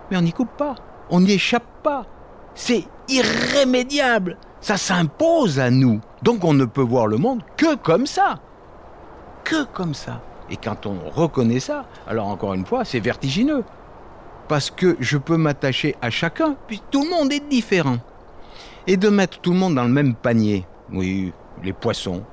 Mais 0.09 0.17
on 0.17 0.21
n'y 0.21 0.31
coupe 0.31 0.55
pas, 0.55 0.75
on 1.09 1.21
n'y 1.21 1.31
échappe 1.31 1.65
pas. 1.81 2.05
C'est 2.53 2.83
irrémédiable, 3.09 4.37
ça 4.61 4.77
s'impose 4.77 5.59
à 5.59 5.71
nous. 5.71 6.01
Donc 6.21 6.43
on 6.43 6.53
ne 6.53 6.65
peut 6.65 6.83
voir 6.83 7.07
le 7.07 7.17
monde 7.17 7.41
que 7.57 7.73
comme 7.77 8.05
ça. 8.05 8.35
Que 9.43 9.63
comme 9.63 9.95
ça. 9.95 10.21
Et 10.51 10.55
quand 10.55 10.85
on 10.85 11.09
reconnaît 11.09 11.59
ça, 11.59 11.85
alors 12.07 12.27
encore 12.27 12.53
une 12.53 12.67
fois, 12.67 12.85
c'est 12.85 12.99
vertigineux. 12.99 13.63
Parce 14.47 14.69
que 14.69 14.95
je 14.99 15.17
peux 15.17 15.37
m'attacher 15.37 15.95
à 15.99 16.11
chacun, 16.11 16.55
puis 16.67 16.79
tout 16.91 17.03
le 17.05 17.09
monde 17.09 17.33
est 17.33 17.49
différent. 17.49 17.97
Et 18.85 18.97
de 18.97 19.09
mettre 19.09 19.39
tout 19.39 19.51
le 19.51 19.57
monde 19.57 19.73
dans 19.73 19.83
le 19.83 19.89
même 19.89 20.13
panier, 20.13 20.67
oui, 20.91 21.33
les 21.63 21.73
poissons, 21.73 22.23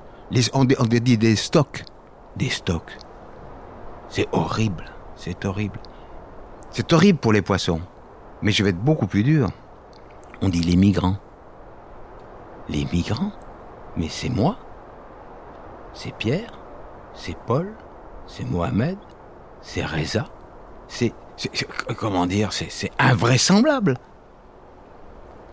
on, 0.53 0.67
on 0.79 0.85
dit 0.85 1.17
des 1.17 1.35
stocks, 1.35 1.83
des 2.35 2.49
stocks. 2.49 2.97
C'est 4.09 4.27
horrible, 4.31 4.85
c'est 5.15 5.45
horrible. 5.45 5.79
C'est 6.71 6.91
horrible 6.93 7.19
pour 7.19 7.33
les 7.33 7.41
poissons. 7.41 7.81
Mais 8.41 8.51
je 8.51 8.63
vais 8.63 8.71
être 8.71 8.83
beaucoup 8.83 9.07
plus 9.07 9.23
dur. 9.23 9.49
On 10.41 10.49
dit 10.49 10.61
les 10.61 10.75
migrants. 10.75 11.17
Les 12.69 12.85
migrants? 12.91 13.31
Mais 13.95 14.09
c'est 14.09 14.29
moi 14.29 14.57
C'est 15.93 16.15
Pierre 16.15 16.51
C'est 17.13 17.37
Paul 17.45 17.73
c'est 18.27 18.49
Mohamed, 18.49 18.97
c'est 19.61 19.85
Reza, 19.85 20.27
c'est, 20.87 21.13
comment 21.97 22.25
dire, 22.25 22.53
c'est 22.53 22.91
invraisemblable. 22.99 23.97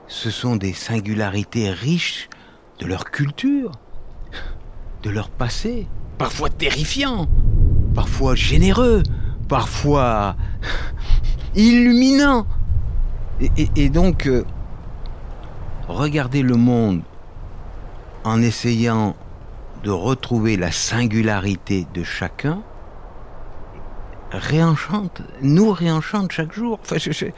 Ce 0.06 0.30
sont 0.30 0.56
des 0.56 0.72
singularités 0.72 1.70
riches 1.70 2.28
de 2.78 2.86
leur 2.86 3.04
culture, 3.04 3.72
de 5.02 5.10
leur 5.10 5.30
passé, 5.30 5.86
parfois 6.18 6.50
terrifiants, 6.50 7.28
parfois 7.94 8.34
généreux, 8.34 9.02
parfois 9.48 10.36
illuminants. 11.54 12.46
Et, 13.56 13.88
donc, 13.88 14.26
euh, 14.26 14.44
regarder 15.88 16.42
le 16.42 16.56
monde 16.56 17.00
en 18.24 18.42
essayant 18.42 19.16
de 19.82 19.90
retrouver 19.90 20.58
la 20.58 20.70
singularité 20.70 21.86
de 21.94 22.04
chacun 22.04 22.62
réenchante, 24.30 25.22
nous 25.40 25.70
réenchante 25.72 26.32
chaque 26.32 26.52
jour. 26.52 26.78
Enfin, 26.82 26.96
je, 26.98 27.30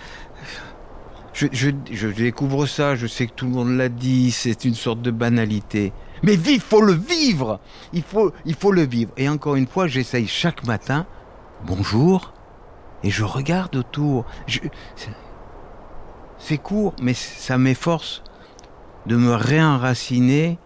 je, 1.91 2.07
découvre 2.09 2.67
ça, 2.67 2.97
je 2.97 3.07
sais 3.07 3.27
que 3.27 3.33
tout 3.33 3.47
le 3.47 3.53
monde 3.53 3.77
l'a 3.77 3.89
dit, 3.89 4.33
c'est 4.33 4.65
une 4.65 4.75
sorte 4.75 5.01
de 5.01 5.11
banalité. 5.11 5.93
Mais 6.23 6.35
il 6.35 6.61
faut 6.61 6.81
le 6.81 6.93
vivre 6.93 7.61
il 7.93 8.03
faut, 8.03 8.33
il 8.45 8.55
faut 8.55 8.73
le 8.73 8.83
vivre. 8.83 9.13
Et 9.17 9.29
encore 9.29 9.57
une 9.57 9.67
fois, 9.67 9.87
j'essaye 9.87 10.27
chaque 10.27 10.65
matin, 10.67 11.07
bonjour, 11.67 12.33
et 13.03 13.11
je 13.11 13.25
regarde 13.25 13.75
autour. 13.77 14.25
C'est 16.39 16.59
court, 16.59 16.95
mais 17.01 17.15
ça 17.15 17.59
m'efforce 17.59 18.23
de 19.07 19.17
me 19.17 19.35
réenraciner 19.35 20.59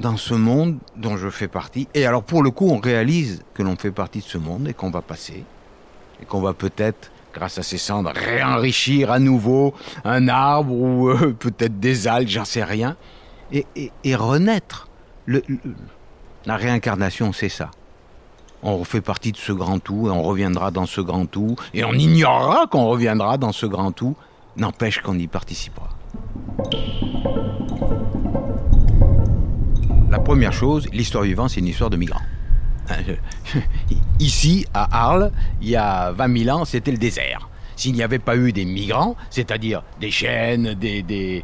dans 0.00 0.16
ce 0.16 0.34
monde 0.34 0.78
dont 0.96 1.16
je 1.16 1.28
fais 1.28 1.48
partie. 1.48 1.88
Et 1.94 2.06
alors 2.06 2.22
pour 2.22 2.42
le 2.42 2.50
coup, 2.50 2.68
on 2.70 2.78
réalise 2.78 3.42
que 3.54 3.62
l'on 3.62 3.76
fait 3.76 3.90
partie 3.90 4.20
de 4.20 4.24
ce 4.24 4.38
monde 4.38 4.68
et 4.68 4.74
qu'on 4.74 4.90
va 4.90 5.02
passer. 5.02 5.44
Et 6.22 6.24
qu'on 6.26 6.40
va 6.40 6.54
peut-être, 6.54 7.10
grâce 7.34 7.58
à 7.58 7.62
ces 7.62 7.78
cendres, 7.78 8.12
réenrichir 8.14 9.10
à 9.10 9.18
nouveau 9.18 9.74
un 10.04 10.28
arbre 10.28 10.72
ou 10.72 11.08
euh, 11.08 11.34
peut-être 11.38 11.78
des 11.78 12.08
algues, 12.08 12.28
j'en 12.28 12.44
sais 12.44 12.64
rien. 12.64 12.96
Et, 13.52 14.14
renaître. 14.14 14.88
La 16.46 16.56
réincarnation, 16.56 17.32
c'est 17.32 17.48
ça. 17.48 17.70
On 18.62 18.84
fait 18.84 19.00
partie 19.00 19.32
de 19.32 19.36
ce 19.36 19.52
grand 19.52 19.78
tout 19.78 20.08
et 20.08 20.10
on 20.10 20.22
reviendra 20.22 20.70
dans 20.70 20.86
ce 20.86 21.00
grand 21.00 21.26
tout. 21.26 21.56
Et 21.72 21.84
on 21.84 21.92
ignorera 21.92 22.66
qu'on 22.66 22.86
reviendra 22.86 23.38
dans 23.38 23.52
ce 23.52 23.66
grand 23.66 23.92
tout. 23.92 24.16
N'empêche 24.56 25.00
qu'on 25.00 25.18
y 25.18 25.26
participera. 25.26 25.88
La 30.10 30.18
première 30.18 30.52
chose, 30.52 30.88
l'histoire 30.92 31.24
vivante, 31.24 31.50
c'est 31.50 31.60
une 31.60 31.68
histoire 31.68 31.90
de 31.90 31.96
migrants. 31.96 32.20
Ici, 34.18 34.66
à 34.74 35.04
Arles, 35.04 35.30
il 35.62 35.68
y 35.68 35.76
a 35.76 36.12
20 36.12 36.44
000 36.44 36.58
ans, 36.58 36.64
c'était 36.64 36.90
le 36.90 36.98
désert. 36.98 37.49
S'il 37.80 37.94
n'y 37.94 38.02
avait 38.02 38.18
pas 38.18 38.36
eu 38.36 38.52
des 38.52 38.66
migrants, 38.66 39.16
c'est-à-dire 39.30 39.82
des 40.02 40.10
chênes, 40.10 40.74
des, 40.74 41.00
des, 41.00 41.42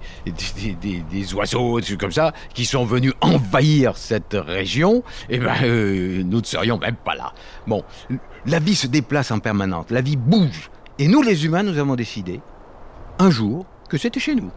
des, 1.11 1.35
oiseaux, 1.35 1.81
des 1.81 1.87
trucs 1.87 2.01
comme 2.01 2.12
ça, 2.12 2.35
qui 2.53 2.66
sont 2.66 2.85
venus 2.85 3.14
envahir 3.22 3.96
cette 3.96 4.37
région, 4.38 5.03
eh 5.31 5.38
ben, 5.38 5.55
euh, 5.62 6.22
nous 6.22 6.40
ne 6.42 6.44
serions 6.44 6.77
même 6.77 6.96
pas 6.96 7.14
là. 7.14 7.33
Bon, 7.66 7.83
la 8.44 8.59
vie 8.59 8.75
se 8.75 8.87
déplace 8.87 9.31
en 9.31 9.38
permanence, 9.38 9.87
la 9.88 10.03
vie 10.03 10.18
bouge. 10.18 10.70
Et 10.99 11.09
nous, 11.09 11.22
les 11.22 11.46
humains, 11.46 11.62
nous 11.62 11.79
avons 11.79 11.94
décidé, 11.94 12.42
un 13.18 13.31
jour, 13.31 13.64
que 13.88 13.96
c'était 13.96 14.20
chez 14.20 14.35
nous. 14.35 14.51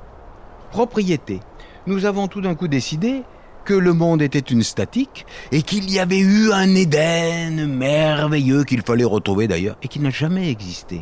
Propriété. 0.71 1.39
Nous 1.87 2.03
avons 2.03 2.27
tout 2.27 2.41
d'un 2.41 2.55
coup 2.55 2.67
décidé 2.67 3.23
que 3.63 3.73
le 3.73 3.93
monde 3.93 4.21
était 4.21 4.39
une 4.39 4.63
statique 4.63 5.25
et 5.53 5.61
qu'il 5.61 5.89
y 5.89 5.99
avait 5.99 6.19
eu 6.19 6.51
un 6.51 6.75
Éden 6.75 7.67
merveilleux 7.67 8.65
qu'il 8.65 8.81
fallait 8.81 9.05
retrouver 9.05 9.47
d'ailleurs 9.47 9.77
et 9.81 9.87
qui 9.87 10.01
n'a 10.01 10.09
jamais 10.09 10.51
existé. 10.51 10.99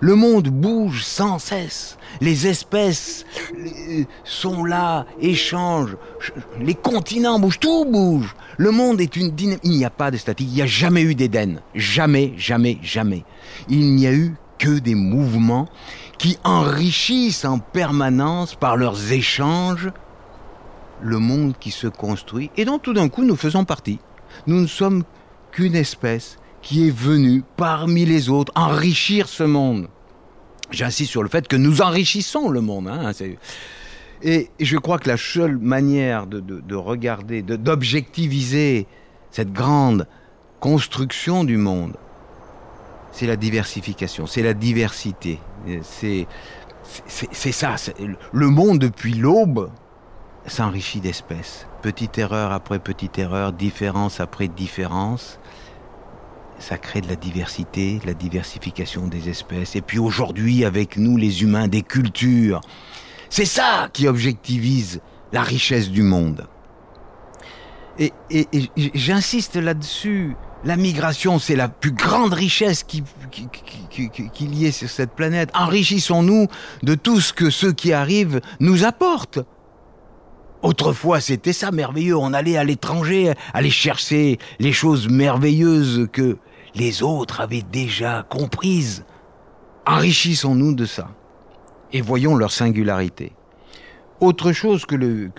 Le 0.00 0.14
monde 0.14 0.48
bouge 0.48 1.02
sans 1.04 1.38
cesse. 1.38 1.98
Les 2.20 2.46
espèces 2.46 3.24
sont 4.24 4.64
là, 4.64 5.06
échangent. 5.20 5.96
Les 6.60 6.74
continents 6.74 7.38
bougent, 7.38 7.60
tout 7.60 7.84
bouge. 7.84 8.34
Le 8.56 8.70
monde 8.70 9.00
est 9.00 9.16
une 9.16 9.30
dynamique. 9.30 9.62
Il 9.64 9.72
n'y 9.72 9.84
a 9.84 9.90
pas 9.90 10.10
de 10.10 10.16
statique. 10.16 10.48
Il 10.50 10.54
n'y 10.54 10.62
a 10.62 10.66
jamais 10.66 11.02
eu 11.02 11.14
d'Éden. 11.14 11.60
Jamais, 11.74 12.34
jamais, 12.36 12.78
jamais. 12.82 13.24
Il 13.68 13.94
n'y 13.94 14.06
a 14.06 14.12
eu 14.12 14.34
que 14.58 14.78
des 14.78 14.94
mouvements 14.94 15.68
qui 16.18 16.38
enrichissent 16.44 17.44
en 17.44 17.58
permanence 17.58 18.54
par 18.54 18.76
leurs 18.76 19.12
échanges 19.12 19.90
le 21.02 21.18
monde 21.18 21.54
qui 21.58 21.70
se 21.70 21.86
construit 21.86 22.50
et 22.56 22.64
dont 22.64 22.78
tout 22.78 22.94
d'un 22.94 23.08
coup 23.08 23.24
nous 23.24 23.36
faisons 23.36 23.64
partie. 23.64 23.98
Nous 24.46 24.60
ne 24.60 24.66
sommes 24.66 25.04
qu'une 25.52 25.76
espèce 25.76 26.38
qui 26.64 26.88
est 26.88 26.96
venue 26.96 27.44
parmi 27.56 28.06
les 28.06 28.30
autres 28.30 28.50
enrichir 28.56 29.28
ce 29.28 29.44
monde. 29.44 29.88
J'insiste 30.70 31.10
sur 31.10 31.22
le 31.22 31.28
fait 31.28 31.46
que 31.46 31.56
nous 31.56 31.82
enrichissons 31.82 32.48
le 32.48 32.62
monde. 32.62 32.88
Hein, 32.88 33.12
et 34.22 34.48
je 34.58 34.78
crois 34.78 34.98
que 34.98 35.08
la 35.08 35.18
seule 35.18 35.58
manière 35.58 36.26
de, 36.26 36.40
de 36.40 36.74
regarder, 36.74 37.42
d'objectiviser 37.42 38.86
cette 39.30 39.52
grande 39.52 40.08
construction 40.58 41.44
du 41.44 41.58
monde, 41.58 41.96
c'est 43.12 43.26
la 43.26 43.36
diversification, 43.36 44.26
c'est 44.26 44.42
la 44.42 44.54
diversité, 44.54 45.38
C'est 45.82 46.26
ça, 47.52 47.76
le 48.32 48.48
monde 48.48 48.78
depuis 48.78 49.12
l'aube 49.12 49.70
s'enrichit 50.46 51.00
d'espèces. 51.00 51.66
Petite 51.82 52.16
erreur 52.16 52.52
après 52.52 52.78
petite 52.78 53.18
erreur, 53.18 53.52
différence 53.52 54.20
après 54.20 54.48
différence. 54.48 55.38
Ça 56.64 56.78
crée 56.78 57.02
de 57.02 57.08
la 57.08 57.16
diversité, 57.16 58.00
la 58.06 58.14
diversification 58.14 59.06
des 59.06 59.28
espèces. 59.28 59.76
Et 59.76 59.82
puis 59.82 59.98
aujourd'hui, 59.98 60.64
avec 60.64 60.96
nous 60.96 61.18
les 61.18 61.42
humains, 61.42 61.68
des 61.68 61.82
cultures. 61.82 62.62
C'est 63.28 63.44
ça 63.44 63.90
qui 63.92 64.08
objectivise 64.08 65.02
la 65.30 65.42
richesse 65.42 65.90
du 65.90 66.02
monde. 66.02 66.48
Et, 67.98 68.14
j'insiste 68.94 69.56
là-dessus. 69.56 70.36
La 70.64 70.76
migration, 70.76 71.38
c'est 71.38 71.54
la 71.54 71.68
plus 71.68 71.92
grande 71.92 72.32
richesse 72.32 72.82
qu'il 72.82 73.04
qui, 73.30 74.46
y 74.46 74.64
ait 74.64 74.72
sur 74.72 74.88
cette 74.88 75.14
planète. 75.14 75.50
Enrichissons-nous 75.52 76.46
de 76.82 76.94
tout 76.94 77.20
ce 77.20 77.34
que 77.34 77.50
ceux 77.50 77.74
qui 77.74 77.92
arrivent 77.92 78.40
nous 78.58 78.84
apportent. 78.86 79.40
Autrefois, 80.62 81.20
c'était 81.20 81.52
ça 81.52 81.72
merveilleux. 81.72 82.16
On 82.16 82.32
allait 82.32 82.56
à 82.56 82.64
l'étranger, 82.64 83.34
aller 83.52 83.68
chercher 83.68 84.38
les 84.58 84.72
choses 84.72 85.10
merveilleuses 85.10 86.08
que 86.10 86.38
les 86.74 87.02
autres 87.02 87.40
avaient 87.40 87.62
déjà 87.62 88.24
comprises. 88.28 89.04
Enrichissons-nous 89.86 90.74
de 90.74 90.86
ça 90.86 91.08
et 91.92 92.00
voyons 92.00 92.36
leur 92.36 92.50
singularité. 92.50 93.32
Autre 94.20 94.52
chose 94.52 94.84
que 94.84 94.96
le, 94.96 95.30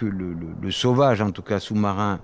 sauvage, 0.71 1.21
en 1.21 1.31
tout 1.31 1.41
cas 1.41 1.59
sous-marin, 1.59 2.19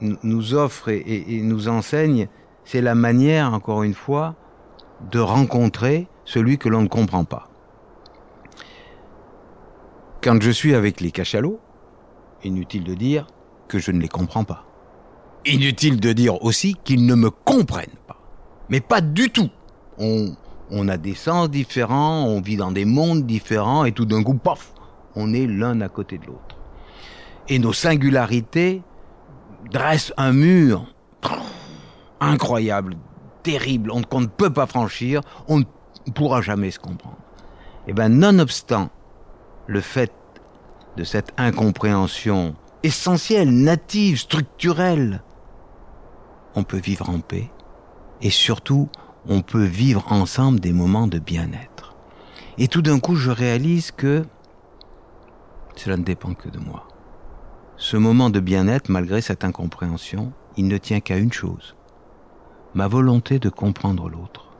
nous 0.00 0.54
offre 0.54 0.88
et, 0.88 1.40
nous 1.42 1.68
enseigne, 1.68 2.28
c'est 2.64 2.80
la 2.80 2.94
manière, 2.94 3.52
encore 3.54 3.82
une 3.82 3.94
fois, 3.94 4.34
de 5.10 5.18
rencontrer 5.18 6.08
celui 6.24 6.58
que 6.58 6.68
l'on 6.68 6.82
ne 6.82 6.88
comprend 6.88 7.24
pas. 7.24 7.48
Quand 10.22 10.40
je 10.40 10.50
suis 10.50 10.74
avec 10.74 11.00
les 11.00 11.10
cachalots, 11.10 11.60
inutile 12.44 12.84
de 12.84 12.94
dire 12.94 13.26
que 13.68 13.78
je 13.78 13.90
ne 13.90 14.00
les 14.00 14.08
comprends 14.08 14.44
pas. 14.44 14.64
Inutile 15.44 15.98
de 15.98 16.12
dire 16.12 16.42
aussi 16.44 16.76
qu'ils 16.84 17.06
ne 17.06 17.14
me 17.14 17.30
comprennent. 17.30 17.98
Mais 18.68 18.80
pas 18.80 19.00
du 19.00 19.30
tout. 19.30 19.50
On, 19.98 20.34
on 20.70 20.88
a 20.88 20.96
des 20.96 21.14
sens 21.14 21.50
différents, 21.50 22.24
on 22.24 22.40
vit 22.40 22.56
dans 22.56 22.72
des 22.72 22.84
mondes 22.84 23.26
différents, 23.26 23.84
et 23.84 23.92
tout 23.92 24.06
d'un 24.06 24.22
coup, 24.22 24.34
paf, 24.34 24.72
on 25.14 25.32
est 25.34 25.46
l'un 25.46 25.80
à 25.80 25.88
côté 25.88 26.18
de 26.18 26.26
l'autre. 26.26 26.56
Et 27.48 27.58
nos 27.58 27.72
singularités 27.72 28.82
dresse 29.70 30.12
un 30.16 30.32
mur 30.32 30.86
incroyable, 32.20 32.96
terrible, 33.42 33.90
qu'on 34.08 34.20
ne 34.20 34.26
peut 34.26 34.52
pas 34.52 34.66
franchir, 34.66 35.20
on 35.48 35.58
ne 35.58 36.12
pourra 36.14 36.40
jamais 36.40 36.70
se 36.70 36.78
comprendre. 36.78 37.18
Et 37.86 37.90
eh 37.90 37.92
bien, 37.92 38.08
nonobstant 38.08 38.90
le 39.66 39.80
fait 39.80 40.12
de 40.96 41.04
cette 41.04 41.32
incompréhension 41.36 42.54
essentielle, 42.82 43.50
native, 43.50 44.18
structurelle, 44.18 45.22
on 46.54 46.62
peut 46.62 46.78
vivre 46.78 47.10
en 47.10 47.20
paix 47.20 47.50
et 48.22 48.30
surtout, 48.30 48.88
on 49.28 49.42
peut 49.42 49.64
vivre 49.64 50.10
ensemble 50.10 50.60
des 50.60 50.72
moments 50.72 51.08
de 51.08 51.18
bien-être. 51.18 51.94
Et 52.56 52.68
tout 52.68 52.82
d'un 52.82 53.00
coup, 53.00 53.16
je 53.16 53.30
réalise 53.30 53.90
que 53.90 54.24
cela 55.74 55.96
ne 55.96 56.04
dépend 56.04 56.34
que 56.34 56.48
de 56.48 56.58
moi. 56.58 56.86
Ce 57.76 57.96
moment 57.96 58.30
de 58.30 58.40
bien-être, 58.40 58.90
malgré 58.90 59.20
cette 59.20 59.44
incompréhension, 59.44 60.32
il 60.56 60.68
ne 60.68 60.78
tient 60.78 61.00
qu'à 61.00 61.16
une 61.16 61.32
chose. 61.32 61.74
Ma 62.74 62.86
volonté 62.86 63.38
de 63.38 63.48
comprendre 63.48 64.08
l'autre. 64.08 64.52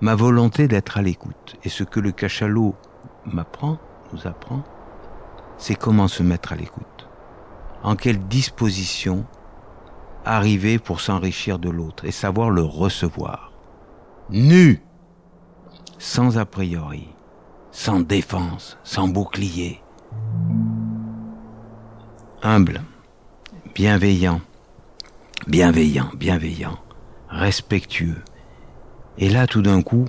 Ma 0.00 0.14
volonté 0.14 0.66
d'être 0.66 0.96
à 0.96 1.02
l'écoute. 1.02 1.56
Et 1.64 1.68
ce 1.68 1.84
que 1.84 2.00
le 2.00 2.10
cachalot 2.10 2.74
m'apprend, 3.26 3.78
nous 4.12 4.26
apprend, 4.26 4.62
c'est 5.58 5.74
comment 5.74 6.08
se 6.08 6.22
mettre 6.22 6.52
à 6.52 6.56
l'écoute. 6.56 7.08
En 7.82 7.96
quelle 7.96 8.26
disposition 8.28 9.26
arriver 10.24 10.78
pour 10.78 11.00
s'enrichir 11.00 11.58
de 11.58 11.70
l'autre 11.70 12.04
et 12.04 12.12
savoir 12.12 12.50
le 12.50 12.62
recevoir. 12.62 13.52
Nu, 14.30 14.82
sans 15.98 16.38
a 16.38 16.44
priori, 16.44 17.08
sans 17.70 18.00
défense, 18.00 18.78
sans 18.84 19.08
bouclier, 19.08 19.80
humble, 22.42 22.82
bienveillant, 23.74 24.40
bienveillant, 25.46 26.10
bienveillant, 26.16 26.78
respectueux. 27.28 28.22
Et 29.18 29.28
là, 29.28 29.46
tout 29.46 29.62
d'un 29.62 29.82
coup, 29.82 30.06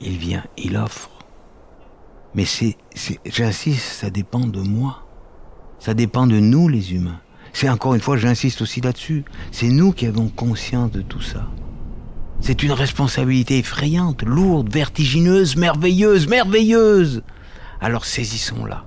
il 0.00 0.16
vient, 0.16 0.44
il 0.56 0.76
offre. 0.76 1.10
Mais 2.34 2.44
c'est, 2.44 2.76
j'insiste, 3.26 3.84
ça 3.84 4.10
dépend 4.10 4.46
de 4.46 4.60
moi. 4.60 5.04
Ça 5.78 5.94
dépend 5.94 6.26
de 6.26 6.38
nous, 6.38 6.68
les 6.68 6.94
humains. 6.94 7.20
C'est 7.52 7.68
encore 7.68 7.94
une 7.94 8.00
fois, 8.00 8.16
j'insiste 8.16 8.62
aussi 8.62 8.80
là-dessus. 8.80 9.24
C'est 9.50 9.68
nous 9.68 9.92
qui 9.92 10.06
avons 10.06 10.28
conscience 10.28 10.90
de 10.90 11.02
tout 11.02 11.20
ça. 11.20 11.48
C'est 12.40 12.62
une 12.62 12.72
responsabilité 12.72 13.58
effrayante, 13.58 14.22
lourde, 14.22 14.72
vertigineuse, 14.72 15.56
merveilleuse, 15.56 16.26
merveilleuse. 16.26 17.22
Alors 17.80 18.04
saisissons-la. 18.04 18.84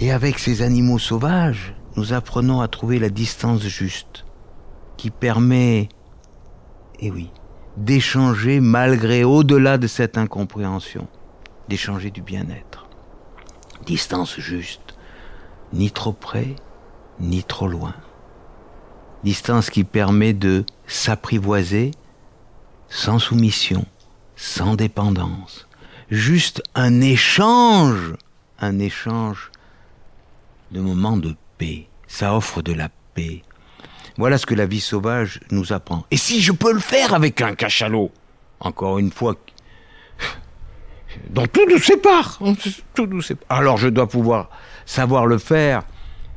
Et 0.00 0.12
avec 0.12 0.38
ces 0.38 0.62
animaux 0.62 1.00
sauvages, 1.00 1.74
nous 1.96 2.12
apprenons 2.12 2.60
à 2.60 2.68
trouver 2.68 3.00
la 3.00 3.08
distance 3.08 3.62
juste, 3.62 4.24
qui 4.96 5.10
permet, 5.10 5.88
eh 7.00 7.10
oui, 7.10 7.30
d'échanger 7.76 8.60
malgré, 8.60 9.24
au-delà 9.24 9.78
de 9.78 9.88
cette 9.88 10.18
incompréhension, 10.18 11.08
d'échanger 11.68 12.12
du 12.12 12.22
bien-être. 12.22 12.86
Distance 13.86 14.38
juste, 14.38 14.94
ni 15.72 15.90
trop 15.90 16.12
près, 16.12 16.54
ni 17.20 17.42
trop 17.42 17.68
loin. 17.68 17.94
Distance 19.24 19.70
qui 19.70 19.84
permet 19.84 20.32
de 20.32 20.64
s'apprivoiser 20.86 21.90
sans 22.88 23.18
soumission, 23.18 23.84
sans 24.36 24.76
dépendance. 24.76 25.68
Juste 26.10 26.62
un 26.74 27.00
échange, 27.00 28.14
un 28.60 28.78
échange 28.78 29.50
de 30.70 30.80
moments 30.80 31.16
de 31.16 31.34
paix. 31.58 31.88
Ça 32.06 32.34
offre 32.34 32.62
de 32.62 32.72
la 32.72 32.88
paix. 33.14 33.42
Voilà 34.16 34.38
ce 34.38 34.46
que 34.46 34.54
la 34.54 34.66
vie 34.66 34.80
sauvage 34.80 35.40
nous 35.50 35.72
apprend. 35.72 36.06
Et 36.10 36.16
si 36.16 36.40
je 36.40 36.52
peux 36.52 36.72
le 36.72 36.80
faire 36.80 37.14
avec 37.14 37.40
un 37.42 37.54
cachalot? 37.54 38.10
Encore 38.60 38.98
une 38.98 39.12
fois, 39.12 39.36
dont 41.30 41.46
tout 41.46 41.66
nous 41.68 41.78
sépare. 41.78 42.38
Tout 42.94 43.06
nous 43.06 43.22
sépare. 43.22 43.58
Alors 43.58 43.76
je 43.76 43.88
dois 43.88 44.08
pouvoir 44.08 44.50
savoir 44.86 45.26
le 45.26 45.38
faire 45.38 45.82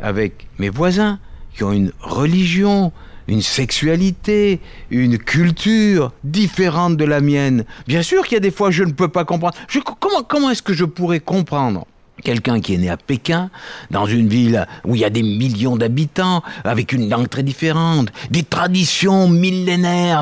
avec 0.01 0.47
mes 0.59 0.69
voisins 0.69 1.19
qui 1.53 1.63
ont 1.63 1.71
une 1.71 1.91
religion, 2.01 2.91
une 3.27 3.41
sexualité, 3.41 4.59
une 4.89 5.17
culture 5.17 6.11
différente 6.23 6.97
de 6.97 7.05
la 7.05 7.21
mienne. 7.21 7.65
Bien 7.87 8.01
sûr 8.03 8.23
qu'il 8.23 8.33
y 8.33 8.37
a 8.37 8.41
des 8.41 8.51
fois 8.51 8.71
je 8.71 8.83
ne 8.83 8.91
peux 8.91 9.07
pas 9.07 9.25
comprendre. 9.25 9.55
comment 9.99 10.23
comment 10.23 10.49
est-ce 10.49 10.61
que 10.63 10.73
je 10.73 10.85
pourrais 10.85 11.19
comprendre 11.19 11.85
Quelqu'un 12.23 12.61
qui 12.61 12.75
est 12.75 12.77
né 12.77 12.89
à 12.89 12.97
Pékin, 12.97 13.49
dans 13.89 14.05
une 14.05 14.27
ville 14.27 14.67
où 14.85 14.95
il 14.95 15.01
y 15.01 15.05
a 15.05 15.09
des 15.09 15.23
millions 15.23 15.75
d'habitants, 15.75 16.43
avec 16.63 16.93
une 16.93 17.09
langue 17.09 17.27
très 17.27 17.41
différente, 17.41 18.09
des 18.29 18.43
traditions 18.43 19.27
millénaires 19.27 20.21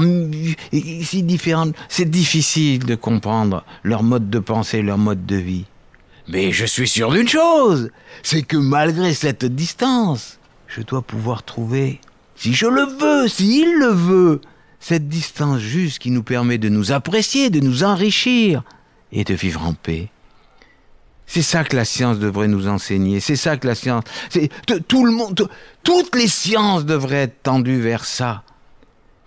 si 0.71 1.23
différentes, 1.23 1.75
c'est 1.89 2.09
difficile 2.09 2.85
de 2.85 2.95
comprendre 2.95 3.65
leur 3.83 4.03
mode 4.03 4.29
de 4.29 4.39
pensée, 4.39 4.81
leur 4.81 4.97
mode 4.97 5.25
de 5.25 5.35
vie. 5.35 5.65
Mais 6.29 6.51
je 6.51 6.65
suis 6.65 6.87
sûr 6.87 7.11
d'une 7.11 7.27
chose, 7.27 7.89
c'est 8.21 8.43
que 8.43 8.55
malgré 8.55 9.15
cette 9.15 9.45
distance, 9.45 10.37
je 10.67 10.81
dois 10.81 11.01
pouvoir 11.01 11.41
trouver, 11.41 11.99
si 12.35 12.53
je 12.53 12.67
le 12.67 12.83
veux, 12.83 13.27
s'il 13.27 13.73
le 13.79 13.87
veut, 13.87 14.41
cette 14.79 15.09
distance 15.09 15.59
juste 15.59 15.97
qui 15.97 16.11
nous 16.11 16.21
permet 16.21 16.59
de 16.59 16.69
nous 16.69 16.91
apprécier, 16.91 17.49
de 17.49 17.59
nous 17.59 17.83
enrichir 17.83 18.61
et 19.11 19.23
de 19.23 19.33
vivre 19.33 19.63
en 19.63 19.73
paix. 19.73 20.09
C'est 21.25 21.41
ça 21.41 21.63
que 21.63 21.75
la 21.75 21.85
science 21.85 22.19
devrait 22.19 22.47
nous 22.47 22.67
enseigner. 22.67 23.19
C'est 23.19 23.35
ça 23.35 23.57
que 23.57 23.65
la 23.65 23.75
science, 23.75 24.03
tout 24.87 25.05
le 25.05 25.11
monde, 25.11 25.49
toutes 25.83 26.15
les 26.15 26.27
sciences 26.27 26.85
devraient 26.85 27.23
être 27.23 27.41
tendues 27.41 27.81
vers 27.81 28.05
ça, 28.05 28.43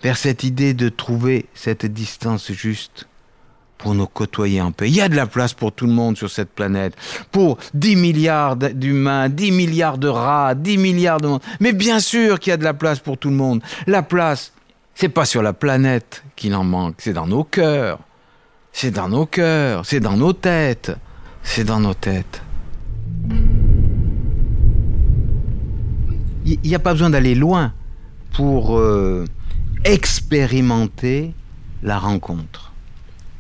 vers 0.03 0.17
cette 0.17 0.45
idée 0.45 0.73
de 0.73 0.89
trouver 0.89 1.47
cette 1.53 1.85
distance 1.85 2.53
juste 2.53 3.09
pour 3.83 3.95
nous 3.95 4.07
côtoyer 4.07 4.61
en 4.61 4.73
paix. 4.73 4.89
Il 4.89 4.95
y 4.95 5.01
a 5.01 5.09
de 5.09 5.17
la 5.17 5.27
place 5.27 5.53
pour 5.53 5.73
tout 5.73 5.87
le 5.87 5.93
monde 5.93 6.17
sur 6.17 6.31
cette 6.31 6.51
planète, 6.51 6.95
pour 7.31 7.59
10 7.75 7.97
milliards 7.97 8.57
d'humains, 8.57 9.29
10 9.29 9.51
milliards 9.53 9.99
de 9.99 10.09
rats, 10.09 10.55
10 10.55 10.79
milliards 10.79 11.21
de 11.21 11.29
monde. 11.29 11.43
Mais 11.61 11.73
bien 11.73 12.01
sûr 12.01 12.41
qu'il 12.41 12.53
y 12.53 12.55
a 12.55 12.57
de 12.57 12.65
la 12.65 12.75
place 12.75 13.01
pour 13.01 13.19
tout 13.19 13.31
le 13.31 13.37
monde. 13.37 13.61
La 13.87 14.03
place, 14.03 14.53
c'est 14.95 15.09
pas 15.09 15.25
sur 15.25 15.43
la 15.43 15.53
planète 15.53 16.25
qu'il 16.37 16.55
en 16.55 16.65
manque, 16.65 16.95
c'est 16.99 17.13
dans 17.13 17.27
nos 17.27 17.45
cœurs. 17.45 17.99
C'est 18.73 18.91
dans 18.91 19.09
nos 19.09 19.27
cœurs, 19.27 19.85
c'est 19.85 20.01
dans 20.01 20.17
nos 20.17 20.33
têtes 20.33 20.93
c'est 21.43 21.65
dans 21.65 21.81
nos 21.81 21.95
têtes. 21.95 22.43
Il 26.45 26.59
n'y 26.65 26.75
a 26.75 26.79
pas 26.79 26.93
besoin 26.93 27.11
d'aller 27.11 27.35
loin 27.35 27.73
pour 28.33 28.79
euh, 28.79 29.25
expérimenter 29.85 31.35
la 31.83 31.99
rencontre. 31.99 32.72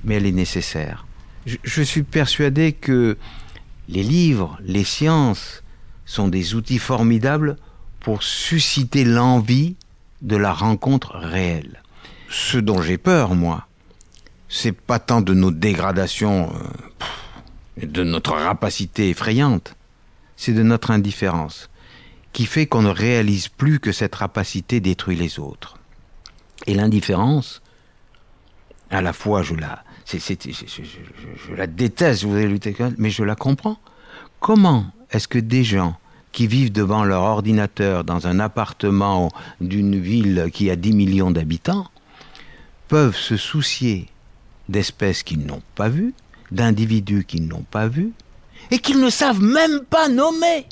Mais 0.04 0.16
elle 0.16 0.26
est 0.26 0.32
nécessaire. 0.32 1.06
Je, 1.46 1.82
suis 1.82 2.02
persuadé 2.04 2.72
que 2.72 3.16
les 3.88 4.02
livres, 4.02 4.58
les 4.62 4.84
sciences 4.84 5.62
sont 6.06 6.28
des 6.28 6.54
outils 6.54 6.78
formidables 6.78 7.56
pour 8.00 8.22
susciter 8.22 9.04
l'envie 9.04 9.76
de 10.20 10.36
la 10.36 10.52
rencontre 10.52 11.16
réelle. 11.16 11.82
Ce 12.28 12.58
dont 12.58 12.80
j'ai 12.80 12.98
peur, 12.98 13.34
moi, 13.34 13.66
c'est 14.48 14.72
pas 14.72 14.98
tant 14.98 15.20
de 15.20 15.34
nos 15.34 15.50
dégradations, 15.50 16.52
euh, 16.54 17.86
de 17.86 18.04
notre 18.04 18.32
rapacité 18.32 19.10
effrayante, 19.10 19.74
c'est 20.36 20.52
de 20.52 20.62
notre 20.62 20.90
indifférence, 20.90 21.70
qui 22.32 22.46
fait 22.46 22.66
qu'on 22.66 22.82
ne 22.82 22.88
réalise 22.88 23.48
plus 23.48 23.80
que 23.80 23.92
cette 23.92 24.14
rapacité 24.14 24.80
détruit 24.80 25.16
les 25.16 25.38
autres. 25.38 25.76
Et 26.66 26.74
l'indifférence, 26.74 27.62
à 28.90 29.02
la 29.02 29.12
fois 29.12 29.42
je 29.42 29.54
la, 29.54 29.82
je, 30.18 31.54
la 31.54 31.66
déteste, 31.66 32.24
lutter 32.24 32.74
mais 32.98 33.10
je 33.10 33.24
la 33.24 33.34
comprends. 33.34 33.78
Comment 34.40 34.86
est-ce 35.10 35.28
que 35.28 35.38
des 35.38 35.64
gens 35.64 35.96
qui 36.32 36.46
vivent 36.46 36.72
devant 36.72 37.04
leur 37.04 37.22
ordinateur 37.22 38.04
dans 38.04 38.26
un 38.26 38.40
appartement 38.40 39.30
d'une 39.60 40.00
ville 40.00 40.48
qui 40.52 40.70
a 40.70 40.76
10 40.76 40.92
millions 40.92 41.30
d'habitants 41.30 41.86
peuvent 42.88 43.16
se 43.16 43.36
soucier 43.36 44.08
d'espèces 44.68 45.22
qu'ils 45.22 45.44
n'ont 45.46 45.62
pas 45.74 45.88
vues, 45.88 46.14
d'individus 46.50 47.24
qu'ils 47.24 47.46
n'ont 47.46 47.64
pas 47.70 47.88
vus, 47.88 48.12
et 48.70 48.78
qu'ils 48.78 49.00
ne 49.00 49.10
savent 49.10 49.42
même 49.42 49.80
pas 49.88 50.08
nommer? 50.08 50.66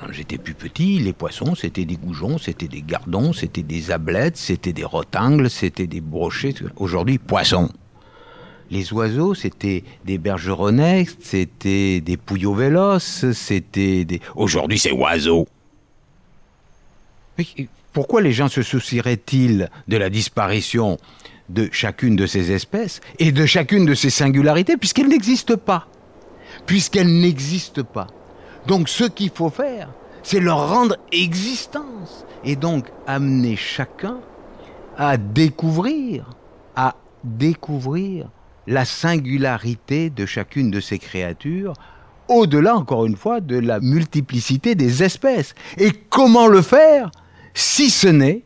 Quand 0.00 0.12
j'étais 0.12 0.38
plus 0.38 0.54
petit, 0.54 0.98
les 0.98 1.12
poissons, 1.12 1.54
c'était 1.54 1.84
des 1.84 1.96
goujons, 1.96 2.38
c'était 2.38 2.68
des 2.68 2.82
gardons, 2.82 3.32
c'était 3.32 3.62
des 3.62 3.90
ablettes, 3.90 4.36
c'était 4.36 4.72
des 4.72 4.84
rotangles, 4.84 5.50
c'était 5.50 5.86
des 5.86 6.00
brochets. 6.00 6.54
Aujourd'hui, 6.76 7.18
poissons. 7.18 7.70
Les 8.70 8.92
oiseaux, 8.92 9.34
c'était 9.34 9.82
des 10.04 10.18
bergeronnets, 10.18 11.06
c'était 11.20 12.00
des 12.00 12.16
pouillots 12.16 12.54
véloces, 12.54 13.30
c'était 13.32 14.04
des... 14.04 14.20
Aujourd'hui, 14.36 14.78
c'est 14.78 14.92
oiseaux. 14.92 15.48
Pourquoi 17.92 18.20
les 18.20 18.32
gens 18.32 18.48
se 18.48 18.62
soucieraient-ils 18.62 19.70
de 19.88 19.96
la 19.96 20.10
disparition 20.10 20.98
de 21.48 21.70
chacune 21.72 22.14
de 22.14 22.26
ces 22.26 22.52
espèces 22.52 23.00
et 23.18 23.32
de 23.32 23.46
chacune 23.46 23.86
de 23.86 23.94
ces 23.94 24.10
singularités, 24.10 24.76
puisqu'elles 24.76 25.08
n'existent 25.08 25.56
pas? 25.56 25.88
Puisqu'elles 26.66 27.20
n'existent 27.20 27.84
pas. 27.84 28.08
Donc 28.66 28.90
ce 28.90 29.04
qu'il 29.04 29.30
faut 29.30 29.48
faire, 29.48 29.88
c'est 30.22 30.40
leur 30.40 30.68
rendre 30.68 30.96
existence 31.10 32.26
et 32.44 32.54
donc 32.54 32.86
amener 33.06 33.56
chacun 33.56 34.18
à 34.98 35.16
découvrir, 35.16 36.28
à 36.76 36.96
découvrir 37.24 38.28
la 38.68 38.84
singularité 38.84 40.10
de 40.10 40.26
chacune 40.26 40.70
de 40.70 40.78
ces 40.78 40.98
créatures, 40.98 41.72
au-delà, 42.28 42.76
encore 42.76 43.06
une 43.06 43.16
fois, 43.16 43.40
de 43.40 43.58
la 43.58 43.80
multiplicité 43.80 44.74
des 44.74 45.02
espèces. 45.02 45.54
Et 45.78 45.90
comment 46.10 46.46
le 46.46 46.60
faire 46.60 47.10
si 47.54 47.90
ce 47.90 48.06
n'est 48.06 48.42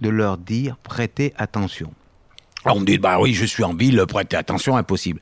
de 0.00 0.08
leur 0.08 0.36
dire 0.36 0.76
prêtez 0.82 1.32
attention. 1.36 1.92
Alors 2.64 2.76
on 2.76 2.80
me 2.80 2.86
dit, 2.86 2.98
bah 2.98 3.20
oui, 3.20 3.34
je 3.34 3.46
suis 3.46 3.62
en 3.62 3.72
ville, 3.72 4.04
prêtez 4.08 4.36
attention, 4.36 4.76
impossible. 4.76 5.20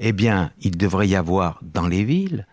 Eh 0.00 0.12
bien, 0.12 0.50
il 0.60 0.76
devrait 0.76 1.08
y 1.08 1.16
avoir 1.16 1.60
dans 1.62 1.86
les 1.86 2.04
villes, 2.04 2.46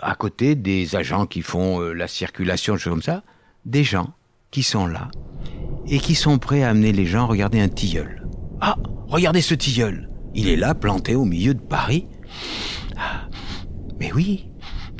à 0.00 0.14
côté 0.14 0.54
des 0.54 0.96
agents 0.96 1.26
qui 1.26 1.42
font 1.42 1.80
euh, 1.80 1.92
la 1.92 2.08
circulation, 2.08 2.76
choses 2.76 2.92
comme 2.92 3.02
ça, 3.02 3.22
des 3.64 3.84
gens 3.84 4.14
qui 4.50 4.62
sont 4.62 4.86
là 4.86 5.10
et 5.88 5.98
qui 5.98 6.14
sont 6.14 6.38
prêts 6.38 6.62
à 6.62 6.70
amener 6.70 6.92
les 6.92 7.06
gens 7.06 7.26
regarder 7.26 7.60
un 7.60 7.68
tilleul. 7.68 8.26
Ah, 8.60 8.76
regardez 9.08 9.42
ce 9.42 9.54
tilleul. 9.54 10.08
Il 10.34 10.48
est 10.48 10.56
là, 10.56 10.74
planté 10.74 11.14
au 11.14 11.24
milieu 11.24 11.54
de 11.54 11.60
Paris. 11.60 12.06
Ah, 12.96 13.28
mais 14.00 14.12
oui, 14.12 14.48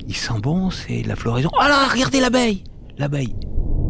il 0.07 0.15
sent 0.15 0.41
bon, 0.43 0.71
c'est 0.71 1.03
la 1.03 1.17
floraison. 1.17 1.51
Ah 1.59 1.69
là, 1.69 1.89
regardez 1.91 2.21
l'abeille 2.21 2.65
L'abeille. 2.99 3.35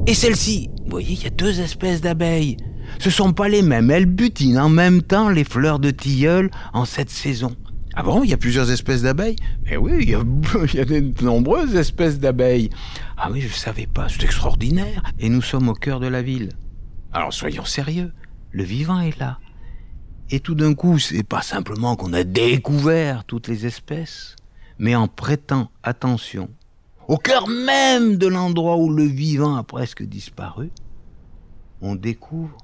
Et 0.07 0.14
celle-ci 0.14 0.70
Vous 0.85 0.90
voyez, 0.90 1.12
il 1.12 1.22
y 1.22 1.26
a 1.26 1.30
deux 1.30 1.61
espèces 1.61 2.00
d'abeilles. 2.00 2.57
Ce 2.98 3.11
sont 3.11 3.33
pas 3.33 3.48
les 3.48 3.62
mêmes. 3.62 3.90
Elles 3.90 4.07
butinent 4.07 4.59
en 4.59 4.68
même 4.68 5.02
temps 5.02 5.28
les 5.28 5.44
fleurs 5.44 5.78
de 5.78 5.90
tilleul 5.90 6.50
en 6.72 6.85
cette 6.85 7.11
saison. 7.11 7.57
Ah 7.96 8.02
bon, 8.02 8.24
il 8.24 8.30
y 8.30 8.33
a 8.33 8.37
plusieurs 8.37 8.70
espèces 8.70 9.02
d'abeilles? 9.02 9.37
Mais 9.64 9.76
oui, 9.76 9.92
il 10.00 10.11
y, 10.11 10.14
a, 10.14 10.22
il 10.64 10.74
y 10.74 10.80
a 10.80 10.85
de 10.85 11.24
nombreuses 11.24 11.76
espèces 11.76 12.18
d'abeilles. 12.18 12.70
Ah 13.16 13.30
oui, 13.30 13.40
je 13.40 13.54
savais 13.54 13.87
pas, 13.87 14.09
c'est 14.09 14.24
extraordinaire. 14.24 15.02
Et 15.18 15.28
nous 15.28 15.42
sommes 15.42 15.68
au 15.68 15.74
cœur 15.74 16.00
de 16.00 16.09
la 16.09 16.22
ville. 16.22 16.50
Alors 17.12 17.33
soyons 17.33 17.64
sérieux, 17.64 18.12
le 18.50 18.64
vivant 18.64 19.00
est 19.00 19.18
là. 19.20 19.38
Et 20.31 20.41
tout 20.41 20.55
d'un 20.55 20.75
coup, 20.75 20.99
c'est 20.99 21.23
pas 21.23 21.43
simplement 21.43 21.97
qu'on 21.97 22.13
a 22.13 22.25
découvert 22.25 23.25
toutes 23.25 23.49
les 23.49 23.67
espèces, 23.67 24.37
mais 24.79 24.95
en 24.95 25.09
prêtant 25.09 25.71
attention 25.83 26.49
au 27.07 27.19
cœur 27.19 27.49
même 27.49 28.17
de 28.17 28.27
l'endroit 28.27 28.79
où 28.79 28.91
le 28.91 29.05
vivant 29.05 29.57
a 29.57 29.63
presque 29.63 30.03
disparu, 30.03 30.71
on 31.83 31.97
découvre 31.97 32.57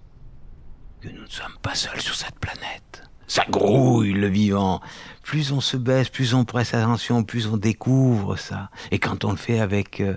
que 1.00 1.08
nous 1.08 1.22
ne 1.22 1.28
sommes 1.28 1.58
pas 1.60 1.74
seuls 1.74 2.00
sur 2.00 2.14
cette 2.14 2.38
planète. 2.38 3.02
Ça 3.26 3.44
grouille 3.48 4.12
le 4.12 4.28
vivant. 4.28 4.80
Plus 5.22 5.52
on 5.52 5.60
se 5.60 5.76
baisse, 5.76 6.08
plus 6.08 6.34
on 6.34 6.44
presse 6.44 6.72
attention, 6.72 7.22
plus 7.22 7.46
on 7.46 7.58
découvre 7.58 8.36
ça. 8.36 8.70
Et 8.90 8.98
quand 8.98 9.24
on 9.24 9.30
le 9.32 9.36
fait 9.36 9.60
avec 9.60 10.00
euh, 10.00 10.16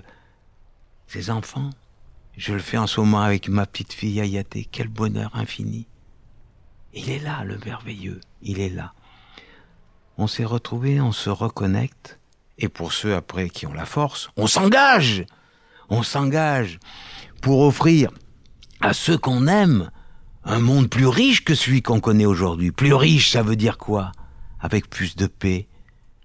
ses 1.06 1.30
enfants, 1.30 1.70
je 2.36 2.54
le 2.54 2.60
fais 2.60 2.78
en 2.78 2.86
ce 2.86 3.00
moment 3.00 3.20
avec 3.20 3.48
ma 3.48 3.66
petite 3.66 3.92
fille 3.92 4.20
Ayaté, 4.20 4.66
quel 4.70 4.88
bonheur 4.88 5.30
infini. 5.34 5.86
Il 6.94 7.10
est 7.10 7.18
là, 7.18 7.42
le 7.44 7.58
merveilleux, 7.58 8.20
il 8.40 8.60
est 8.60 8.70
là. 8.70 8.92
On 10.16 10.28
s'est 10.28 10.44
retrouvés, 10.44 11.00
on 11.00 11.10
se 11.10 11.28
reconnecte, 11.28 12.20
et 12.58 12.68
pour 12.68 12.92
ceux 12.92 13.16
après 13.16 13.50
qui 13.50 13.66
ont 13.66 13.72
la 13.72 13.84
force, 13.84 14.30
on 14.36 14.46
s'engage, 14.46 15.24
on 15.88 16.04
s'engage 16.04 16.78
pour 17.42 17.60
offrir 17.62 18.10
à 18.80 18.92
ceux 18.92 19.18
qu'on 19.18 19.48
aime 19.48 19.90
un 20.44 20.60
monde 20.60 20.88
plus 20.88 21.08
riche 21.08 21.44
que 21.44 21.54
celui 21.54 21.82
qu'on 21.82 22.00
connaît 22.00 22.26
aujourd'hui. 22.26 22.70
Plus 22.70 22.94
riche, 22.94 23.32
ça 23.32 23.42
veut 23.42 23.56
dire 23.56 23.76
quoi? 23.76 24.12
Avec 24.60 24.88
plus 24.88 25.16
de 25.16 25.26
paix, 25.26 25.66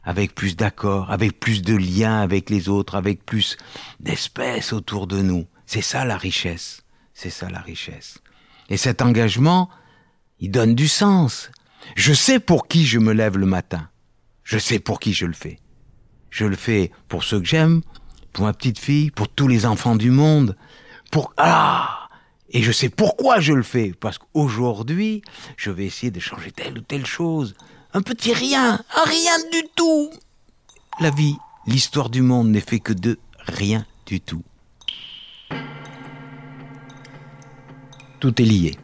avec 0.04 0.36
plus 0.36 0.56
d'accords, 0.56 1.12
avec 1.12 1.40
plus 1.40 1.62
de 1.62 1.76
liens 1.76 2.22
avec 2.22 2.50
les 2.50 2.70
autres, 2.70 2.96
avec 2.96 3.26
plus 3.26 3.58
d'espèces 4.00 4.72
autour 4.72 5.08
de 5.08 5.22
nous. 5.22 5.48
C'est 5.66 5.82
ça 5.82 6.06
la 6.06 6.18
richesse. 6.18 6.84
C'est 7.14 7.30
ça 7.30 7.50
la 7.50 7.60
richesse. 7.60 8.20
Et 8.70 8.78
cet 8.78 9.02
engagement, 9.02 9.70
il 10.40 10.52
donne 10.52 10.76
du 10.76 10.88
sens. 10.88 11.52
Je 11.96 12.14
sais 12.14 12.40
pour 12.40 12.68
qui 12.68 12.86
je 12.86 13.00
me 13.00 13.14
lève 13.14 13.38
le 13.38 13.46
matin. 13.46 13.90
Je 14.44 14.58
sais 14.58 14.80
pour 14.80 15.00
qui 15.00 15.14
je 15.14 15.26
le 15.26 15.34
fais. 15.34 15.60
Je 16.30 16.46
le 16.46 16.56
fais 16.56 16.92
pour 17.08 17.24
ceux 17.24 17.40
que 17.40 17.48
j'aime, 17.48 17.82
pour 18.34 18.46
ma 18.46 18.54
petite 18.54 18.80
fille, 18.80 19.12
pour 19.12 19.28
tous 19.28 19.48
les 19.48 19.66
enfants 19.66 19.96
du 19.96 20.12
monde, 20.12 20.56
pour 21.12 21.34
ah 21.38 22.10
et 22.52 22.64
je 22.64 22.72
sais 22.72 22.90
pourquoi 22.90 23.40
je 23.40 23.54
le 23.54 23.64
fais 23.64 23.94
parce 24.00 24.18
qu'aujourd'hui, 24.18 25.22
je 25.56 25.70
vais 25.70 25.86
essayer 25.86 26.12
de 26.12 26.20
changer 26.20 26.52
telle 26.52 26.80
ou 26.80 26.82
telle 26.82 27.06
chose, 27.06 27.56
un 27.94 28.02
petit 28.02 28.34
rien, 28.34 28.84
un 28.96 29.04
rien 29.04 29.38
du 29.52 29.64
tout. 29.76 30.10
La 31.00 31.12
vie, 31.12 31.38
l'histoire 31.68 32.10
du 32.10 32.22
monde 32.22 32.50
n'est 32.50 32.60
fait 32.60 32.80
que 32.80 32.94
de 32.94 33.20
rien 33.38 33.86
du 34.06 34.20
tout. 34.20 34.44
Tout 38.20 38.42
est 38.42 38.46
lié 38.46 38.78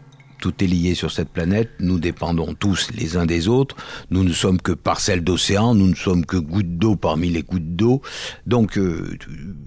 tout 0.46 0.64
est 0.64 0.68
lié 0.68 0.94
sur 0.94 1.12
cette 1.12 1.30
planète, 1.30 1.72
nous 1.80 1.98
dépendons 1.98 2.54
tous 2.54 2.92
les 2.92 3.18
uns 3.18 3.26
des 3.26 3.48
autres, 3.48 3.76
nous 4.12 4.24
ne 4.24 4.32
sommes 4.32 4.62
que 4.62 4.74
parcelles 4.74 5.24
d'océan, 5.24 5.74
nous 5.74 5.88
ne 5.88 5.96
sommes 5.96 6.24
que 6.24 6.38
gouttes 6.38 6.78
d'eau 6.78 6.96
parmi 6.96 7.32
les 7.32 7.42
gouttes 7.42 7.76
d'eau, 7.76 8.04
donc 8.46 8.78
euh, 8.78 9.18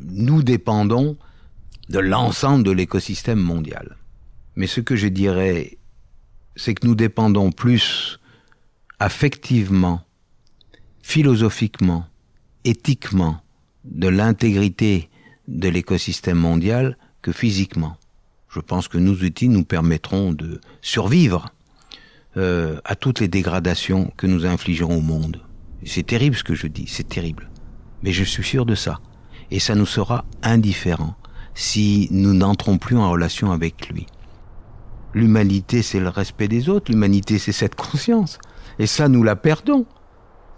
nous 0.09 0.45
dépendons 0.45 1.17
de 1.89 1.99
l'ensemble 1.99 2.63
de 2.63 2.71
l'écosystème 2.71 3.41
mondial. 3.41 3.97
Mais 4.55 4.69
ce 4.69 4.81
que 4.81 4.95
je 4.95 5.09
dirais, 5.09 5.79
c'est 6.55 6.75
que 6.75 6.87
nous 6.87 6.95
dépendons 6.95 7.51
plus 7.51 8.21
affectivement, 9.01 10.03
philosophiquement, 11.03 12.07
éthiquement 12.63 13.43
de 13.83 14.07
l'intégrité 14.07 15.11
de 15.49 15.69
l'écosystème 15.69 16.39
mondial 16.39 16.97
que 17.21 17.33
physiquement 17.33 17.97
je 18.49 18.61
pense 18.61 18.89
que 18.89 18.99
nos 18.99 19.15
outils 19.15 19.49
nous 19.49 19.65
permettront 19.65 20.33
de 20.33 20.61
survivre 20.81 21.53
euh, 22.37 22.81
à 22.85 22.95
toutes 22.95 23.21
les 23.21 23.29
dégradations 23.29 24.13
que 24.17 24.27
nous 24.27 24.47
infligerons 24.47 24.99
au 24.99 25.03
monde. 25.03 25.43
C'est 25.85 26.07
terrible 26.07 26.37
ce 26.37 26.45
que 26.45 26.55
je 26.55 26.67
dis, 26.67 26.87
c'est 26.87 27.09
terrible. 27.09 27.51
Mais 28.03 28.13
je 28.13 28.25
suis 28.25 28.45
sûr 28.45 28.67
de 28.67 28.75
ça. 28.75 29.01
Et 29.51 29.61
ça 29.61 29.75
nous 29.75 29.87
sera 29.87 30.25
indifférent 30.43 31.15
si 31.55 32.09
nous 32.11 32.35
n'entrons 32.35 32.79
plus 32.79 32.97
en 32.97 33.11
relation 33.11 33.51
avec 33.51 33.89
lui. 33.89 34.07
L'humanité, 35.15 35.83
c'est 35.83 36.01
le 36.01 36.09
respect 36.09 36.49
des 36.49 36.69
autres. 36.69 36.93
L'humanité, 36.93 37.39
c'est 37.39 37.53
cette 37.53 37.75
conscience. 37.75 38.39
Et 38.79 38.87
ça, 38.87 39.09
nous 39.09 39.23
la 39.23 39.37
perdons. 39.37 39.87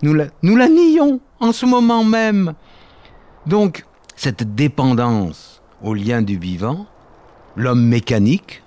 Nous 0.02 0.14
la 0.14 0.68
nions 0.68 1.20
en 1.38 1.52
ce 1.52 1.66
moment 1.66 2.04
même. 2.04 2.54
Donc, 3.46 3.86
cette 4.16 4.54
dépendance 4.54 5.62
au 5.82 5.94
lien 5.94 6.20
du 6.20 6.38
vivant, 6.38 6.86
l'homme 7.56 7.84
mécanique 7.84 8.62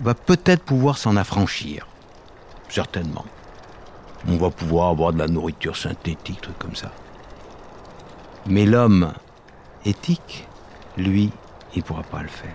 va 0.00 0.14
peut-être 0.14 0.62
pouvoir 0.62 0.98
s'en 0.98 1.16
affranchir. 1.16 1.86
Certainement. 2.68 3.24
On 4.28 4.36
va 4.36 4.50
pouvoir 4.50 4.90
avoir 4.90 5.12
de 5.12 5.18
la 5.18 5.26
nourriture 5.26 5.76
synthétique, 5.76 6.40
trucs 6.40 6.58
comme 6.58 6.76
ça. 6.76 6.92
Mais 8.46 8.64
l'homme 8.64 9.12
éthique, 9.84 10.46
lui, 10.96 11.30
il 11.74 11.78
ne 11.78 11.82
pourra 11.82 12.02
pas 12.02 12.22
le 12.22 12.28
faire. 12.28 12.54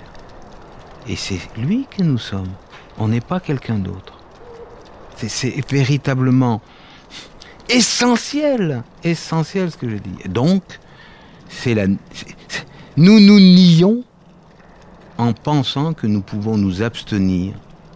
Et 1.07 1.15
c'est 1.15 1.39
lui 1.57 1.87
que 1.89 2.03
nous 2.03 2.17
sommes. 2.17 2.51
On 2.97 3.07
n'est 3.07 3.21
pas 3.21 3.39
quelqu'un 3.39 3.77
d'autre. 3.77 4.13
C'est 5.17 5.71
véritablement 5.71 6.61
essentiel, 7.69 8.83
essentiel 9.03 9.71
ce 9.71 9.77
que 9.77 9.89
je 9.89 9.97
dis. 9.97 10.29
Donc, 10.29 10.63
c'est 11.47 11.73
la, 11.73 11.87
nous 11.87 13.19
nous 13.19 13.39
nions 13.39 14.03
en 15.17 15.33
pensant 15.33 15.93
que 15.93 16.07
nous 16.07 16.21
pouvons 16.21 16.57
nous 16.57 16.81
abstenir 16.81 17.53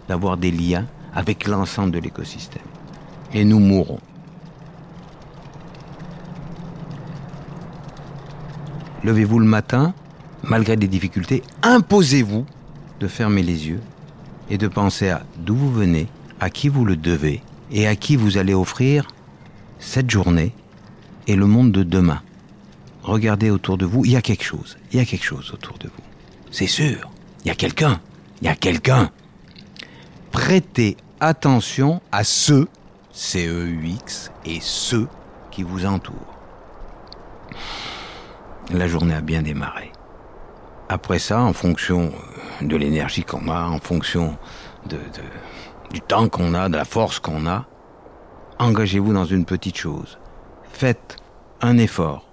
d'avoir 0.08 0.38
des 0.38 0.52
liens 0.52 0.86
avec 1.14 1.48
l'ensemble 1.48 1.92
de 1.92 2.00
l'écosystème. 2.00 2.64
Et 3.34 3.46
nous 3.46 3.60
mourrons. 3.60 4.00
Levez-vous 9.04 9.40
le 9.40 9.46
matin, 9.46 9.94
malgré 10.44 10.76
des 10.76 10.88
difficultés, 10.88 11.44
imposez-vous 11.64 12.46
de 13.00 13.08
fermer 13.08 13.44
les 13.44 13.68
yeux 13.68 13.82
et 14.50 14.58
de 14.58 14.68
penser 14.68 15.10
à 15.10 15.24
d'où 15.38 15.56
vous 15.56 15.72
venez, 15.72 16.08
à 16.40 16.50
qui 16.50 16.70
vous 16.70 16.86
le 16.86 16.96
devez 16.96 17.42
et 17.72 17.88
à 17.88 17.96
qui 17.96 18.16
vous 18.16 18.38
allez 18.38 18.54
offrir 18.54 19.08
cette 19.80 20.10
journée 20.10 20.54
et 21.28 21.36
le 21.36 21.46
monde 21.46 21.72
de 21.72 21.84
demain. 21.84 22.22
Regardez 23.04 23.50
autour 23.50 23.78
de 23.78 23.86
vous, 23.86 24.04
il 24.06 24.12
y 24.12 24.16
a 24.16 24.22
quelque 24.22 24.44
chose, 24.44 24.78
il 24.92 24.98
y 24.98 25.00
a 25.00 25.06
quelque 25.06 25.26
chose 25.26 25.52
autour 25.54 25.78
de 25.78 25.88
vous. 25.88 26.09
C'est 26.52 26.68
sûr, 26.68 27.10
il 27.44 27.48
y 27.48 27.52
a 27.52 27.56
quelqu'un, 27.56 28.02
il 28.42 28.48
y 28.48 28.50
a 28.50 28.56
quelqu'un. 28.56 29.12
Prêtez 30.32 30.98
attention 31.20 32.02
à 32.12 32.24
ceux, 32.24 32.68
C-E-U-X, 33.12 34.32
et 34.46 34.60
ceux 34.62 35.08
qui 35.52 35.64
vous 35.64 35.86
entourent. 35.86 36.38
La 38.72 38.88
journée 38.88 39.14
a 39.14 39.22
bien 39.22 39.42
démarré. 39.42 39.92
Après 40.90 41.20
ça, 41.20 41.42
en 41.42 41.54
fonction 41.54 42.12
de 42.62 42.76
l'énergie 42.76 43.24
qu'on 43.24 43.48
a, 43.48 43.66
en 43.66 43.80
fonction 43.80 44.38
du 45.92 46.02
temps 46.02 46.30
qu'on 46.30 46.54
a, 46.54 46.68
de 46.70 46.78
la 46.78 46.86
force 46.86 47.20
qu'on 47.20 47.48
a, 47.48 47.66
engagez-vous 48.58 49.14
dans 49.14 49.26
une 49.26 49.46
petite 49.46 49.78
chose. 49.78 50.18
Faites 50.72 51.18
un 51.62 51.78
effort 51.78 52.28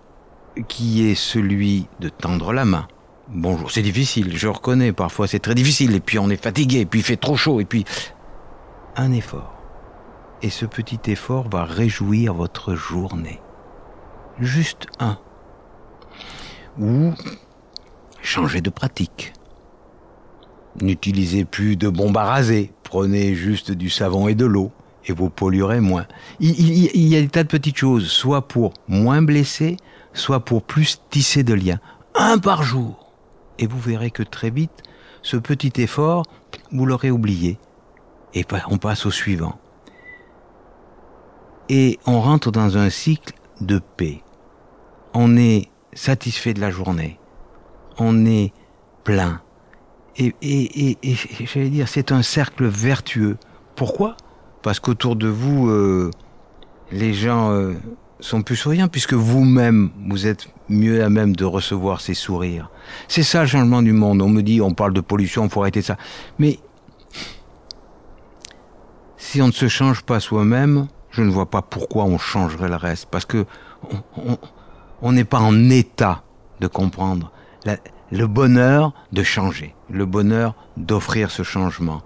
qui 0.68 1.08
est 1.08 1.14
celui 1.14 1.86
de 2.00 2.08
tendre 2.08 2.52
la 2.52 2.64
main. 2.64 2.88
Bonjour, 3.28 3.72
c'est 3.72 3.82
difficile, 3.82 4.36
je 4.36 4.46
reconnais, 4.46 4.92
parfois 4.92 5.26
c'est 5.26 5.40
très 5.40 5.56
difficile, 5.56 5.96
et 5.96 6.00
puis 6.00 6.20
on 6.20 6.30
est 6.30 6.40
fatigué, 6.40 6.80
et 6.80 6.86
puis 6.86 7.00
il 7.00 7.02
fait 7.02 7.16
trop 7.16 7.36
chaud, 7.36 7.60
et 7.60 7.64
puis... 7.64 7.84
Un 8.94 9.10
effort. 9.10 9.52
Et 10.42 10.50
ce 10.50 10.64
petit 10.64 11.00
effort 11.10 11.48
va 11.48 11.64
réjouir 11.64 12.34
votre 12.34 12.76
journée. 12.76 13.40
Juste 14.38 14.86
un. 15.00 15.18
Ou 16.78 17.14
changer 18.22 18.60
de 18.60 18.70
pratique. 18.70 19.32
N'utilisez 20.80 21.44
plus 21.44 21.76
de 21.76 21.88
bombes 21.88 22.16
à 22.16 22.24
raser, 22.24 22.72
prenez 22.84 23.34
juste 23.34 23.72
du 23.72 23.90
savon 23.90 24.28
et 24.28 24.36
de 24.36 24.46
l'eau 24.46 24.70
et 25.08 25.12
vous 25.12 25.30
polluerez 25.30 25.80
moins. 25.80 26.06
Il, 26.38 26.58
il, 26.60 27.08
y 27.08 27.16
a 27.16 27.20
des 27.20 27.28
tas 27.28 27.42
de 27.42 27.48
petites 27.48 27.76
choses, 27.76 28.06
soit 28.06 28.46
pour 28.46 28.72
moins 28.86 29.22
blesser, 29.22 29.76
soit 30.12 30.44
pour 30.44 30.62
plus 30.62 31.00
tisser 31.10 31.42
de 31.42 31.54
liens. 31.54 31.80
Un 32.14 32.38
par 32.38 32.62
jour. 32.62 33.05
Et 33.58 33.66
vous 33.66 33.78
verrez 33.78 34.10
que 34.10 34.22
très 34.22 34.50
vite, 34.50 34.82
ce 35.22 35.36
petit 35.36 35.72
effort, 35.80 36.24
vous 36.72 36.86
l'aurez 36.86 37.10
oublié. 37.10 37.58
Et 38.34 38.44
on 38.68 38.78
passe 38.78 39.06
au 39.06 39.10
suivant. 39.10 39.58
Et 41.68 41.98
on 42.06 42.20
rentre 42.20 42.50
dans 42.52 42.78
un 42.78 42.90
cycle 42.90 43.34
de 43.60 43.78
paix. 43.78 44.22
On 45.14 45.36
est 45.36 45.68
satisfait 45.94 46.54
de 46.54 46.60
la 46.60 46.70
journée. 46.70 47.18
On 47.98 48.26
est 48.26 48.52
plein. 49.04 49.40
Et, 50.18 50.96
j'allais 51.44 51.70
dire, 51.70 51.88
c'est 51.88 52.12
un 52.12 52.22
cercle 52.22 52.66
vertueux. 52.66 53.36
Pourquoi? 53.74 54.16
Parce 54.62 54.80
qu'autour 54.80 55.16
de 55.16 55.28
vous, 55.28 55.68
euh, 55.68 56.10
les 56.90 57.12
gens 57.12 57.50
euh, 57.50 57.74
sont 58.20 58.42
plus 58.42 58.56
souriants, 58.56 58.88
puisque 58.88 59.12
vous-même, 59.12 59.90
vous 60.08 60.26
êtes 60.26 60.48
mieux 60.68 61.02
à 61.04 61.10
même 61.10 61.36
de 61.36 61.44
recevoir 61.44 62.00
ces 62.00 62.14
sourires. 62.14 62.70
C'est 63.08 63.22
ça 63.22 63.42
le 63.42 63.46
changement 63.46 63.82
du 63.82 63.92
monde. 63.92 64.22
On 64.22 64.28
me 64.28 64.42
dit, 64.42 64.60
on 64.60 64.72
parle 64.72 64.92
de 64.92 65.00
pollution, 65.00 65.44
il 65.44 65.50
faut 65.50 65.60
arrêter 65.60 65.82
ça. 65.82 65.96
Mais 66.38 66.58
si 69.16 69.42
on 69.42 69.48
ne 69.48 69.52
se 69.52 69.68
change 69.68 70.02
pas 70.02 70.20
soi-même, 70.20 70.88
je 71.10 71.22
ne 71.22 71.30
vois 71.30 71.50
pas 71.50 71.62
pourquoi 71.62 72.04
on 72.04 72.18
changerait 72.18 72.68
le 72.68 72.76
reste. 72.76 73.06
Parce 73.10 73.24
que 73.24 73.44
on 75.02 75.12
n'est 75.12 75.24
pas 75.24 75.40
en 75.40 75.70
état 75.70 76.22
de 76.60 76.66
comprendre 76.66 77.32
le 78.10 78.26
bonheur 78.26 78.92
de 79.12 79.22
changer, 79.22 79.74
le 79.90 80.06
bonheur 80.06 80.54
d'offrir 80.76 81.30
ce 81.30 81.42
changement. 81.42 82.02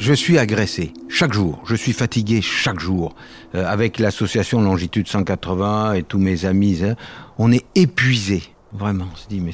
Je 0.00 0.14
suis 0.14 0.38
agressé 0.38 0.94
chaque 1.10 1.34
jour, 1.34 1.60
je 1.66 1.74
suis 1.74 1.92
fatigué 1.92 2.40
chaque 2.40 2.80
jour. 2.80 3.14
Euh, 3.54 3.66
avec 3.66 3.98
l'association 3.98 4.62
Longitude 4.62 5.06
180 5.06 5.92
et 5.92 6.02
tous 6.04 6.18
mes 6.18 6.46
amis, 6.46 6.82
hein, 6.82 6.96
on 7.36 7.52
est 7.52 7.66
épuisé. 7.74 8.42
Vraiment, 8.72 9.04
on 9.12 9.14
se 9.14 9.28
dit, 9.28 9.42
mais 9.42 9.52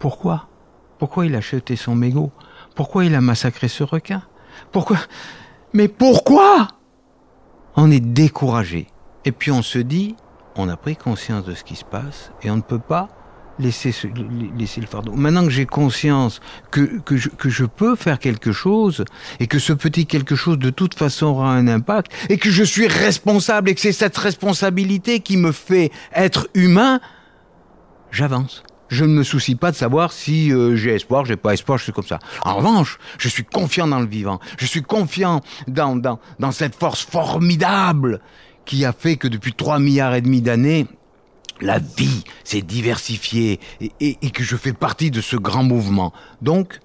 pourquoi? 0.00 0.48
Pourquoi 0.98 1.26
il 1.26 1.36
a 1.36 1.40
jeté 1.40 1.76
son 1.76 1.94
mégot? 1.94 2.32
Pourquoi 2.74 3.04
il 3.04 3.14
a 3.14 3.20
massacré 3.20 3.68
ce 3.68 3.84
requin? 3.84 4.24
Pourquoi? 4.72 4.98
Mais 5.72 5.86
pourquoi? 5.86 6.66
On 7.76 7.88
est 7.92 8.00
découragé. 8.00 8.88
Et 9.24 9.30
puis 9.30 9.52
on 9.52 9.62
se 9.62 9.78
dit, 9.78 10.16
on 10.56 10.68
a 10.68 10.76
pris 10.76 10.96
conscience 10.96 11.44
de 11.44 11.54
ce 11.54 11.62
qui 11.62 11.76
se 11.76 11.84
passe 11.84 12.32
et 12.42 12.50
on 12.50 12.56
ne 12.56 12.62
peut 12.62 12.80
pas 12.80 13.10
laisser, 13.58 13.94
laisser 14.58 14.80
le 14.80 14.86
fardeau. 14.86 15.12
Maintenant 15.12 15.44
que 15.44 15.50
j'ai 15.50 15.66
conscience 15.66 16.40
que, 16.70 17.00
que, 17.00 17.16
je, 17.16 17.28
que 17.28 17.48
je 17.48 17.64
peux 17.64 17.96
faire 17.96 18.18
quelque 18.18 18.52
chose 18.52 19.04
et 19.40 19.46
que 19.46 19.58
ce 19.58 19.72
petit 19.72 20.06
quelque 20.06 20.34
chose 20.34 20.58
de 20.58 20.70
toute 20.70 20.94
façon 20.94 21.26
aura 21.26 21.52
un 21.52 21.68
impact 21.68 22.12
et 22.28 22.38
que 22.38 22.50
je 22.50 22.64
suis 22.64 22.88
responsable 22.88 23.70
et 23.70 23.74
que 23.74 23.80
c'est 23.80 23.92
cette 23.92 24.16
responsabilité 24.16 25.20
qui 25.20 25.36
me 25.36 25.52
fait 25.52 25.90
être 26.14 26.48
humain, 26.54 27.00
j'avance. 28.10 28.62
Je 28.88 29.06
ne 29.06 29.14
me 29.14 29.22
soucie 29.22 29.54
pas 29.54 29.70
de 29.70 29.76
savoir 29.76 30.12
si 30.12 30.52
euh, 30.52 30.76
j'ai 30.76 30.94
espoir, 30.94 31.24
j'ai 31.24 31.36
pas 31.36 31.54
espoir, 31.54 31.78
je 31.78 31.84
suis 31.84 31.92
comme 31.92 32.06
ça. 32.06 32.18
En 32.44 32.56
revanche, 32.56 32.98
je 33.16 33.28
suis 33.28 33.44
confiant 33.44 33.86
dans 33.86 34.00
le 34.00 34.06
vivant. 34.06 34.38
Je 34.58 34.66
suis 34.66 34.82
confiant 34.82 35.40
dans, 35.66 35.96
dans, 35.96 36.20
dans 36.38 36.52
cette 36.52 36.74
force 36.74 37.00
formidable 37.00 38.20
qui 38.66 38.84
a 38.84 38.92
fait 38.92 39.16
que 39.16 39.28
depuis 39.28 39.54
3 39.54 39.78
milliards 39.78 40.14
et 40.14 40.20
demi 40.20 40.42
d'années, 40.42 40.86
la 41.60 41.78
vie 41.78 42.24
s'est 42.44 42.62
diversifiée 42.62 43.60
et, 44.00 44.30
que 44.30 44.42
je 44.42 44.56
fais 44.56 44.72
partie 44.72 45.10
de 45.10 45.20
ce 45.20 45.36
grand 45.36 45.62
mouvement. 45.62 46.12
Donc, 46.40 46.80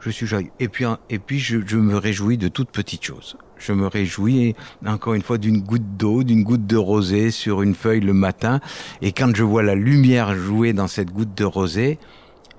je 0.00 0.10
suis 0.10 0.26
joyeux. 0.26 0.50
Et 0.60 0.68
puis, 0.68 0.84
et 1.10 1.18
puis 1.18 1.38
je, 1.38 1.76
me 1.76 1.96
réjouis 1.96 2.38
de 2.38 2.48
toutes 2.48 2.70
petites 2.70 3.04
choses. 3.04 3.36
Je 3.58 3.72
me 3.72 3.86
réjouis, 3.86 4.54
encore 4.86 5.14
une 5.14 5.22
fois, 5.22 5.38
d'une 5.38 5.60
goutte 5.60 5.96
d'eau, 5.96 6.22
d'une 6.22 6.44
goutte 6.44 6.66
de 6.66 6.76
rosée 6.76 7.30
sur 7.30 7.62
une 7.62 7.74
feuille 7.74 8.00
le 8.00 8.12
matin. 8.12 8.60
Et 9.02 9.12
quand 9.12 9.34
je 9.34 9.42
vois 9.42 9.62
la 9.62 9.74
lumière 9.74 10.36
jouer 10.36 10.72
dans 10.72 10.86
cette 10.86 11.10
goutte 11.10 11.34
de 11.34 11.44
rosée, 11.44 11.98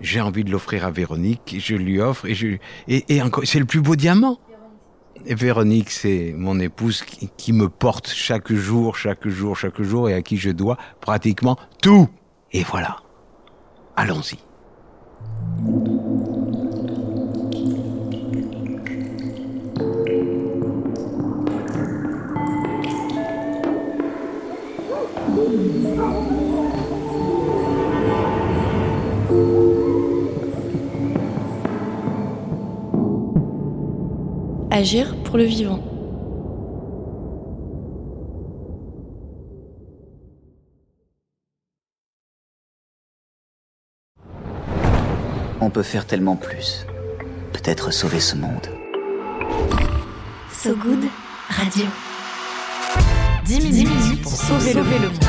j'ai 0.01 0.21
envie 0.21 0.43
de 0.43 0.51
l'offrir 0.51 0.85
à 0.85 0.91
Véronique. 0.91 1.55
Je 1.59 1.75
lui 1.75 2.01
offre 2.01 2.25
et 2.25 2.35
je, 2.35 2.57
et 2.87 3.21
encore, 3.21 3.43
c'est 3.45 3.59
le 3.59 3.65
plus 3.65 3.81
beau 3.81 3.95
diamant. 3.95 4.39
Véronique, 5.25 5.91
c'est 5.91 6.33
mon 6.35 6.59
épouse 6.59 7.03
qui, 7.37 7.53
me 7.53 7.69
porte 7.69 8.09
chaque 8.09 8.51
jour, 8.51 8.95
chaque 8.95 9.27
jour, 9.27 9.57
chaque 9.57 9.81
jour 9.81 10.09
et 10.09 10.13
à 10.13 10.21
qui 10.21 10.37
je 10.37 10.49
dois 10.49 10.77
pratiquement 11.01 11.57
tout. 11.81 12.07
Et 12.51 12.63
voilà. 12.63 12.97
Allons-y. 13.95 14.37
Agir 34.79 35.13
pour 35.25 35.35
le 35.37 35.43
vivant. 35.43 35.83
On 45.59 45.69
peut 45.69 45.83
faire 45.83 46.07
tellement 46.07 46.37
plus. 46.37 46.85
Peut-être 47.51 47.91
sauver 47.91 48.21
ce 48.21 48.37
monde. 48.37 48.69
So 50.49 50.73
Good 50.77 51.09
Radio. 51.49 51.85
10 53.43 53.59
minutes, 53.59 54.21
pour 54.21 54.31
sauver, 54.31 54.73
le, 54.75 54.83
monde. 54.83 55.25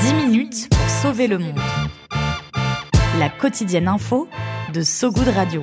10 0.00 0.14
minutes 0.14 0.68
pour 0.70 0.88
sauver 0.88 1.26
le 1.26 1.36
monde. 1.36 1.60
La 3.18 3.28
quotidienne 3.28 3.86
info 3.86 4.28
de 4.72 4.80
So 4.80 5.10
Good 5.12 5.28
Radio. 5.28 5.62